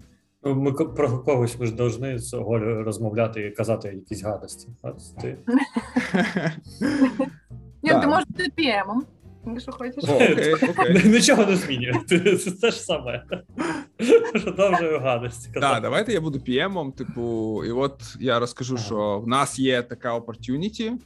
Ну, 0.42 0.54
Ми 0.54 0.72
про 0.72 1.18
когось 1.18 1.58
ми 1.58 1.66
ж 1.66 1.76
повинні 1.76 2.18
з 2.18 2.34
Олею 2.34 2.82
розмовляти 2.84 3.46
і 3.46 3.50
казати 3.50 3.88
якісь 3.88 4.22
гадості. 4.22 4.68
Ні, 7.82 7.90
ти 7.90 8.06
можеш 8.06 8.26
бути 8.28 8.50
PM, 8.58 9.00
якщо 9.46 9.72
хочеш. 9.72 10.04
О, 10.08 10.14
окей, 10.14 10.54
окей. 10.54 11.02
Нічого 11.10 11.46
не 11.46 11.56
змінює. 11.56 11.92
Це 12.08 12.50
те 12.50 12.70
ж 12.70 12.80
саме. 12.80 13.24
Продовжую 14.32 14.98
гадості. 15.00 15.50
Так, 15.54 15.82
давайте 15.82 16.12
я 16.12 16.20
буду 16.20 16.38
PM, 16.38 16.92
типу, 16.92 17.64
і 17.64 17.70
от 17.70 18.16
я 18.20 18.38
розкажу, 18.38 18.76
що 18.76 19.18
в 19.20 19.28
нас 19.28 19.58
є 19.58 19.82
така 19.82 20.18
opportunity, 20.18 20.92
е, 20.92 20.96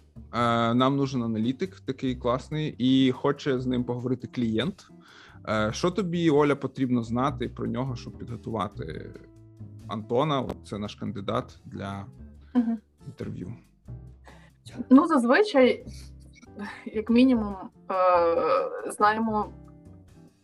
нам 0.74 0.96
нужен 0.96 1.22
аналітик 1.22 1.80
такий 1.80 2.16
класний, 2.16 2.74
і 2.78 3.12
хоче 3.12 3.60
з 3.60 3.66
ним 3.66 3.84
поговорити 3.84 4.26
клієнт. 4.26 4.86
Е, 5.48 5.70
Що 5.72 5.90
тобі, 5.90 6.30
Оля, 6.30 6.56
потрібно 6.56 7.02
знати 7.02 7.48
про 7.48 7.66
нього, 7.66 7.96
щоб 7.96 8.18
підготувати 8.18 9.10
Антона? 9.88 10.44
Це 10.64 10.78
наш 10.78 10.94
кандидат 10.94 11.58
для 11.64 12.06
інтерв'ю. 13.06 13.54
Ну, 14.90 15.06
зазвичай, 15.06 15.86
як 16.84 17.10
мінімум, 17.10 17.56
е- 17.90 18.90
знаємо 18.92 19.48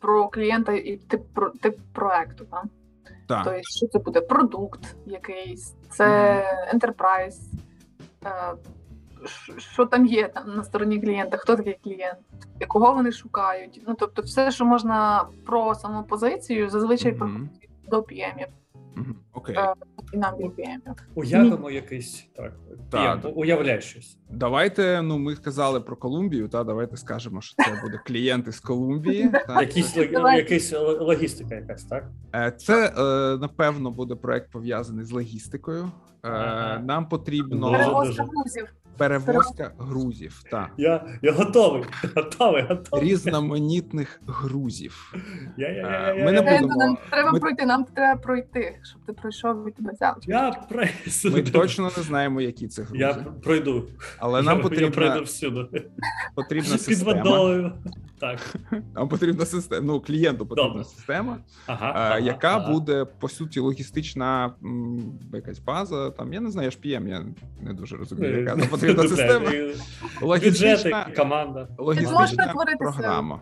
про 0.01 0.29
клієнта 0.29 0.73
і 0.73 0.97
тип, 0.97 1.23
про- 1.35 1.51
тип 1.51 1.79
проекту. 1.93 2.45
Так? 2.45 2.65
Так, 3.29 3.45
Тобто, 3.45 3.61
що 3.63 3.87
це 3.87 3.99
буде 3.99 4.21
продукт 4.21 4.97
якийсь, 5.07 5.75
це 5.91 6.07
enterprise, 6.75 7.53
е, 8.25 8.55
що 9.57 9.87
там 9.87 10.07
є 10.07 10.29
там 10.29 10.55
на 10.55 10.65
стороні 10.65 11.01
клієнта, 11.01 11.37
хто 11.37 11.57
такий 11.57 11.79
клієнт, 11.85 12.19
кого 12.69 12.95
вони 12.95 13.13
шукають. 13.13 13.83
Ну 13.89 13.95
тобто, 13.99 14.23
все, 14.23 14.51
що 14.51 14.65
можна 14.65 15.27
про 15.47 15.75
саму 15.75 16.03
позицію, 16.05 16.71
зазвичай 16.71 17.13
проходить 17.13 17.69
до 17.89 17.97
Мгм, 17.97 18.47
окей. 19.33 19.57
Е, 19.59 19.75
і 20.13 20.17
нам 20.17 20.35
BPM. 20.35 20.79
Уявимо 21.15 21.71
якийсь 21.71 22.27
так. 22.37 22.53
Так. 22.91 23.21
Я 23.25 23.31
уявляю 23.31 23.81
щось. 23.81 24.19
Давайте. 24.31 25.03
Ну, 25.03 25.19
ми 25.19 25.37
казали 25.37 25.81
про 25.81 25.97
Колумбію. 25.97 26.49
Та 26.49 26.65
давайте 26.65 26.97
скажемо, 26.97 27.41
що 27.41 27.65
це 27.65 27.81
буде 27.83 28.01
клієнт 28.07 28.49
із 28.49 28.61
Колумбії. 28.61 29.31
Якісь 30.37 30.73
л- 30.73 30.99
логістика, 31.01 31.55
якась, 31.55 31.85
так? 31.85 32.11
Е, 32.35 32.51
Це 32.51 32.87
е, 32.99 33.39
напевно 33.39 33.91
буде 33.91 34.15
проект 34.15 34.51
пов'язаний 34.53 35.05
з 35.05 35.11
логістикою. 35.13 35.91
Нам 36.83 37.09
потрібно 37.09 37.71
Перевозка 38.99 39.73
грузів. 39.79 40.43
Так. 40.51 40.51
та 40.51 40.71
Я, 40.83 41.05
я 41.23 41.33
готовий. 41.33 41.85
Готовий, 42.17 42.63
готовий. 42.63 43.09
різноманітних 43.09 44.21
грузів. 44.27 45.15
Я, 45.57 45.69
я, 45.69 45.75
я, 45.77 45.87
Е, 45.87 45.91
я, 45.91 46.15
я, 46.15 46.25
ми 46.25 46.33
не 46.33 46.37
я, 46.53 46.61
будемо- 46.61 46.77
Нам 46.77 46.99
треба 47.11 47.33
ми- 47.33 47.41
пройти, 47.41 47.67
нам 47.67 47.85
треба 47.85 48.21
пройти, 48.21 48.79
щоб 48.83 49.01
ти 49.07 49.13
пройшов 49.13 49.69
і 49.69 49.71
тебе 49.73 49.93
взяв. 49.93 50.17
Я 50.23 50.51
пройду. 50.69 50.93
Ми 51.25 51.43
точно 51.43 51.91
не 51.97 52.03
знаємо, 52.03 52.41
які 52.41 52.69
це 52.69 52.87
Я 52.95 53.15
пройду. 53.15 53.85
але 54.19 54.43
нам 54.43 54.57
я, 54.73 54.81
я 54.81 54.91
пройду 54.91 55.23
всюди. 55.23 55.85
потрібна 56.35 56.77
Під 56.87 56.99
водою. 56.99 57.73
Так. 58.21 58.57
Нам 58.95 59.09
потрібна 59.09 59.47
система. 59.47 59.87
Ну, 59.87 60.01
клієнту 60.01 60.47
потрібна 60.47 60.69
Добре. 60.69 60.85
система, 60.85 61.39
Ага, 61.67 61.89
е, 61.89 61.93
ага, 61.95 62.19
яка 62.19 62.57
ага. 62.57 62.73
буде 62.73 63.05
по 63.05 63.29
суті 63.29 63.61
логістична 63.61 64.53
м, 64.65 65.13
якась 65.33 65.59
база. 65.59 66.11
Там 66.11 66.33
я 66.33 66.41
не 66.41 66.51
знаю, 66.51 66.65
я 66.67 66.71
ж 66.71 66.79
PM, 66.85 67.09
я 67.09 67.25
не 67.63 67.75
дуже 67.75 67.97
розумію, 67.97 68.39
яка 68.41 68.57
там 68.57 68.69
потрібна 68.69 69.03
система. 69.09 69.39
Бюджети, 69.51 69.75
Логістична, 70.23 71.07
команда. 71.17 71.69
логістична 71.79 72.55
програма. 72.79 73.41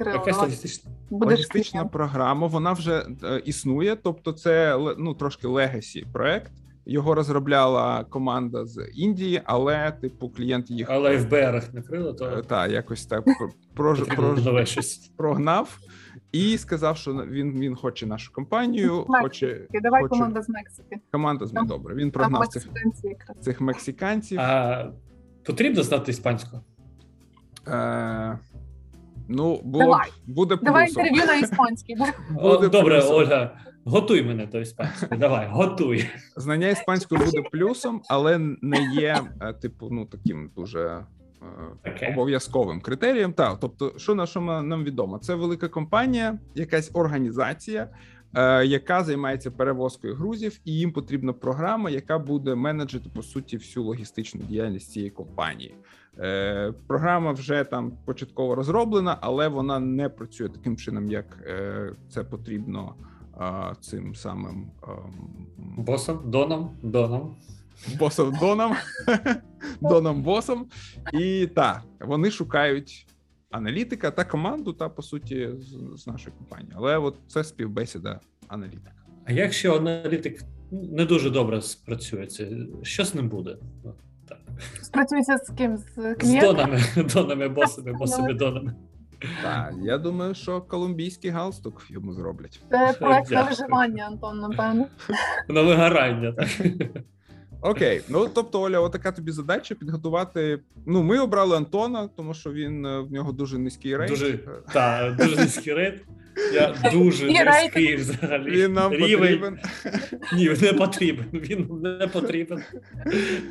Якась 0.00 0.36
логістична. 0.36 0.90
Логістична 1.10 1.84
програма, 1.84 2.46
вона 2.46 2.72
вже 2.72 3.06
е, 3.24 3.42
існує, 3.44 3.96
тобто 3.96 4.32
це 4.32 4.78
ну 4.98 5.14
трошки 5.14 5.46
легасі 5.46 6.06
проект. 6.12 6.52
Його 6.86 7.14
розробляла 7.14 8.04
команда 8.04 8.66
з 8.66 8.86
Індії, 8.94 9.42
але 9.44 9.92
типу 10.00 10.28
клієнт 10.28 10.70
їх 10.70 10.90
Але 10.90 11.16
в 11.16 11.28
БРах 11.30 11.74
накрило, 11.74 12.12
то 12.12 12.42
та 12.42 12.66
якось 12.66 13.06
так 13.06 13.24
прож, 13.74 14.00
прож, 14.02 14.40
прогнав 15.16 15.78
і 16.32 16.58
сказав, 16.58 16.96
що 16.96 17.12
він, 17.12 17.60
він 17.60 17.76
хоче 17.76 18.06
нашу 18.06 18.32
компанію, 18.32 19.04
хоче 19.08 19.66
Давай 19.82 20.02
хочу- 20.02 20.10
команда 20.10 20.42
з 20.42 20.48
Мексики. 20.48 20.96
команда 21.12 21.46
з 21.46 21.50
Там- 21.50 21.66
добре. 21.66 21.94
Він 21.94 22.10
прогнав 22.10 22.48
цих, 22.48 22.66
цих 23.40 23.60
мексиканців. 23.60 24.40
А 24.40 24.86
потрібно 25.44 25.82
знати 25.82 26.10
іспанську? 26.10 26.60
Е, 27.68 28.38
ну, 29.28 29.60
було, 29.64 29.84
Давай. 29.84 30.08
буде 30.26 30.58
Давай 30.62 30.88
інтерв'ю 30.88 31.24
на 31.26 31.34
іспанській. 31.34 31.96
Буде 32.30 32.68
добре, 32.68 32.94
плюсом. 33.00 33.16
Ольга, 33.16 33.54
готуй 33.84 34.22
мене 34.22 34.46
до 34.46 34.60
іспанської. 34.60 35.20
Давай, 35.20 35.48
готуй. 35.50 36.06
Знання 36.36 36.68
іспанської 36.68 37.24
буде 37.24 37.42
плюсом, 37.52 38.02
але 38.08 38.38
не 38.62 38.92
є, 38.94 39.20
е, 39.40 39.52
типу, 39.52 39.88
ну 39.90 40.06
таким 40.06 40.50
дуже 40.56 40.80
е, 40.80 41.04
Окей. 41.90 42.12
обов'язковим 42.12 42.80
критерієм. 42.80 43.32
Так, 43.32 43.58
тобто, 43.60 43.92
що 43.96 44.14
на 44.14 44.26
що 44.26 44.40
нам 44.40 44.84
відомо? 44.84 45.18
Це 45.18 45.34
велика 45.34 45.68
компанія, 45.68 46.38
якась 46.54 46.90
організація, 46.94 47.88
е, 48.34 48.66
яка 48.66 49.04
займається 49.04 49.50
перевозкою 49.50 50.14
грузів, 50.14 50.60
і 50.64 50.72
їм 50.72 50.92
потрібна 50.92 51.32
програма, 51.32 51.90
яка 51.90 52.18
буде 52.18 52.54
менеджити 52.54 53.10
по 53.14 53.22
суті 53.22 53.56
всю 53.56 53.84
логістичну 53.84 54.40
діяльність 54.40 54.92
цієї 54.92 55.10
компанії. 55.10 55.74
Е, 56.18 56.72
програма 56.86 57.32
вже 57.32 57.64
там 57.64 57.92
початково 58.04 58.54
розроблена, 58.54 59.18
але 59.20 59.48
вона 59.48 59.80
не 59.80 60.08
працює 60.08 60.48
таким 60.48 60.76
чином, 60.76 61.08
як 61.08 61.38
е, 61.46 61.92
це 62.08 62.24
потрібно 62.24 62.94
е, 63.00 63.04
цим 63.80 64.14
самим. 64.14 64.70
ем, 64.88 65.46
Босом, 65.76 66.30
доном, 66.30 66.70
доном. 66.82 67.36
босом 67.98 68.36
Доном, 68.40 68.72
Доном 69.80 70.22
босом. 70.22 70.66
І 71.12 71.46
так, 71.46 71.82
вони 72.00 72.30
шукають 72.30 73.06
аналітика 73.50 74.10
та 74.10 74.24
команду, 74.24 74.72
та 74.72 74.88
по 74.88 75.02
суті, 75.02 75.48
з, 75.58 76.00
з 76.02 76.06
нашої 76.06 76.36
компанії. 76.38 76.72
Але 76.76 76.98
от 76.98 77.14
це 77.28 77.44
співбесіда 77.44 78.20
аналітика. 78.48 78.92
А 79.24 79.32
якщо 79.32 79.76
аналітик 79.76 80.42
не 80.70 81.04
дуже 81.04 81.30
добре 81.30 81.62
спрацює, 81.62 82.26
це 82.26 82.48
що 82.82 83.04
з 83.04 83.14
ним 83.14 83.28
буде? 83.28 83.56
Ну, 83.84 83.94
так. 84.28 84.38
Спрацюється 84.82 85.38
з 85.38 85.52
ким? 85.56 85.76
З 85.76 86.16
З 86.22 86.40
донами, 86.40 86.80
донами, 87.14 87.48
босами, 87.48 87.92
босами, 87.92 88.34
донами. 88.34 88.74
Так, 89.42 89.74
я 89.82 89.98
думаю, 89.98 90.34
що 90.34 90.60
колумбійський 90.60 91.30
галстук 91.30 91.86
йому 91.88 92.12
зроблять. 92.12 92.60
Це 92.70 92.92
проект 93.00 93.30
на 93.30 93.42
виживання, 93.42 94.06
Антон, 94.06 94.40
напевно. 94.40 94.86
На 95.48 95.62
вигорання. 95.62 96.32
Так. 96.32 96.48
Окей, 97.62 98.00
ну 98.08 98.28
тобто, 98.34 98.60
Оля, 98.60 98.80
отака 98.80 99.12
тобі 99.12 99.32
задача 99.32 99.74
підготувати. 99.74 100.60
Ну, 100.86 101.02
ми 101.02 101.18
обрали 101.18 101.56
Антона, 101.56 102.08
тому 102.16 102.34
що 102.34 102.52
він 102.52 102.86
е, 102.86 103.00
в 103.00 103.12
нього 103.12 103.32
дуже 103.32 103.58
низький 103.58 103.96
рейт. 103.96 104.10
Дуже, 104.10 104.38
та, 104.72 105.16
дуже 105.18 105.36
низький 105.36 105.74
рейт. 105.74 106.04
Я 106.52 106.74
дуже 106.92 107.26
низький 107.26 107.96
взагалі. 107.96 108.50
Він 108.50 108.72
нам 108.72 108.92
Рівень. 108.92 109.18
потрібен. 109.20 109.58
Ні, 110.32 110.48
не 110.62 110.72
потрібен. 110.72 111.26
Він 111.32 111.68
не 112.00 112.06
потрібен. 112.06 112.62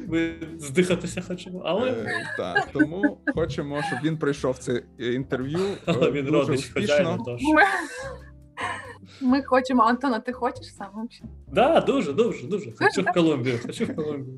Ми 0.08 0.34
здихатися 0.60 1.22
хочемо, 1.22 1.62
але 1.66 1.90
Е, 1.92 2.34
Так, 2.38 2.70
тому 2.74 3.18
хочемо, 3.36 3.82
щоб 3.88 4.00
він 4.04 4.18
пройшов 4.18 4.58
це 4.58 4.84
інтерв'ю. 4.98 5.60
е, 5.60 5.78
але 5.86 6.12
він 6.12 6.26
дуже 6.26 6.38
родич 6.40 6.70
хазяїна. 6.74 7.16
успішно. 7.16 7.26
Тож. 7.26 7.42
Ми, 7.42 7.64
ми 9.28 9.44
хочемо, 9.44 9.84
Антона, 9.84 10.20
ти 10.20 10.34
хочеш 10.34 10.66
сам 10.76 10.88
взагалі? 10.88 11.36
Да, 11.48 11.80
дуже, 11.82 12.14
дуже, 12.14 12.48
дуже. 12.48 12.72
Хочу 12.72 13.02
в 13.02 13.06
Колумбію, 13.14 13.60
хочу 13.66 13.86
в 13.86 13.96
Колумбію. 13.96 14.38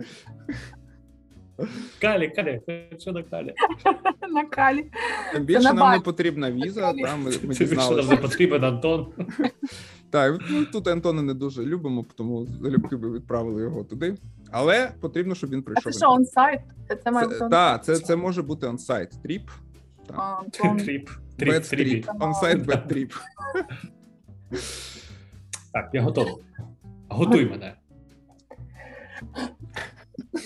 Калі, 2.01 2.29
Калі, 2.35 2.61
хочу 2.65 3.11
на 3.11 3.23
Калі. 3.23 3.53
Нагадали. 4.29 4.86
Тим 5.33 5.43
більше 5.43 5.73
нам 5.73 5.91
не 5.91 5.99
потрібна 5.99 6.51
віза. 6.51 6.93
Там 6.93 7.23
ми, 7.23 7.31
більше 7.31 7.65
нам 7.95 8.07
не 8.07 8.17
потрібен 8.17 8.63
Антон. 8.63 9.07
Так, 10.09 10.41
ну 10.49 10.65
тут 10.65 10.87
Антона 10.87 11.21
не 11.21 11.33
дуже 11.33 11.65
любимо, 11.65 12.05
тому 12.15 12.45
залюбки 12.45 12.95
би 12.95 13.11
відправили 13.11 13.61
його 13.61 13.83
туди. 13.83 14.15
Але 14.51 14.91
потрібно, 15.01 15.35
щоб 15.35 15.49
він 15.49 15.59
А 15.59 15.61
прийшов. 15.61 15.83
це 15.83 15.89
в 15.89 15.93
що, 15.99 16.09
onsite? 16.09 16.59
Це 17.03 17.11
має 17.11 17.27
бути 17.27 17.49
Це, 17.49 17.79
це, 17.83 17.95
це 17.99 18.15
може 18.15 18.41
бути 18.41 18.67
onsite 18.67 19.09
trip. 19.23 19.49
А, 20.15 20.35
Trip. 20.79 21.09
Trip, 21.38 21.53
trip. 21.53 22.25
Onsite 22.25 22.57
bad 22.59 22.87
trip. 22.87 23.13
Так, 25.73 25.89
я 25.93 26.01
готовий. 26.01 26.33
Готуй 27.09 27.49
мене. 27.49 27.73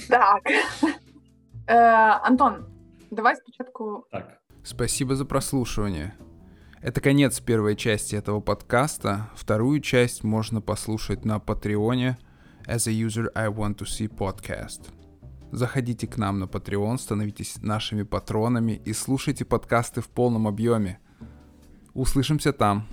Так. 0.10 0.44
Е, 1.70 1.74
Антон, 2.24 2.66
давай 3.12 3.36
спочатку. 3.36 4.06
Так. 4.12 4.40
Спасибо 4.64 5.16
за 5.16 5.26
прослушивание. 5.26 6.14
Это 6.82 7.02
конец 7.02 7.40
первой 7.40 7.76
части 7.76 8.16
этого 8.16 8.40
подкаста. 8.40 9.30
Вторую 9.36 9.82
часть 9.82 10.24
можно 10.24 10.62
послушать 10.62 11.26
на 11.26 11.40
Патреоне 11.40 12.18
As 12.68 12.88
a 12.88 12.92
User 12.92 13.32
I 13.36 13.48
Want 13.48 13.78
to 13.78 13.86
See 13.86 14.10
Podcast. 14.10 14.92
Заходите 15.52 16.08
к 16.08 16.18
нам 16.18 16.40
на 16.40 16.46
Patreon, 16.46 16.98
становитесь 16.98 17.58
нашими 17.62 18.04
патронами 18.04 18.74
и 18.86 18.94
слушайте 18.94 19.46
подкасты 19.46 20.02
в 20.02 20.10
полном 20.10 20.48
объеме. 20.48 21.00
Услышимся 21.94 22.52
там. 22.52 22.88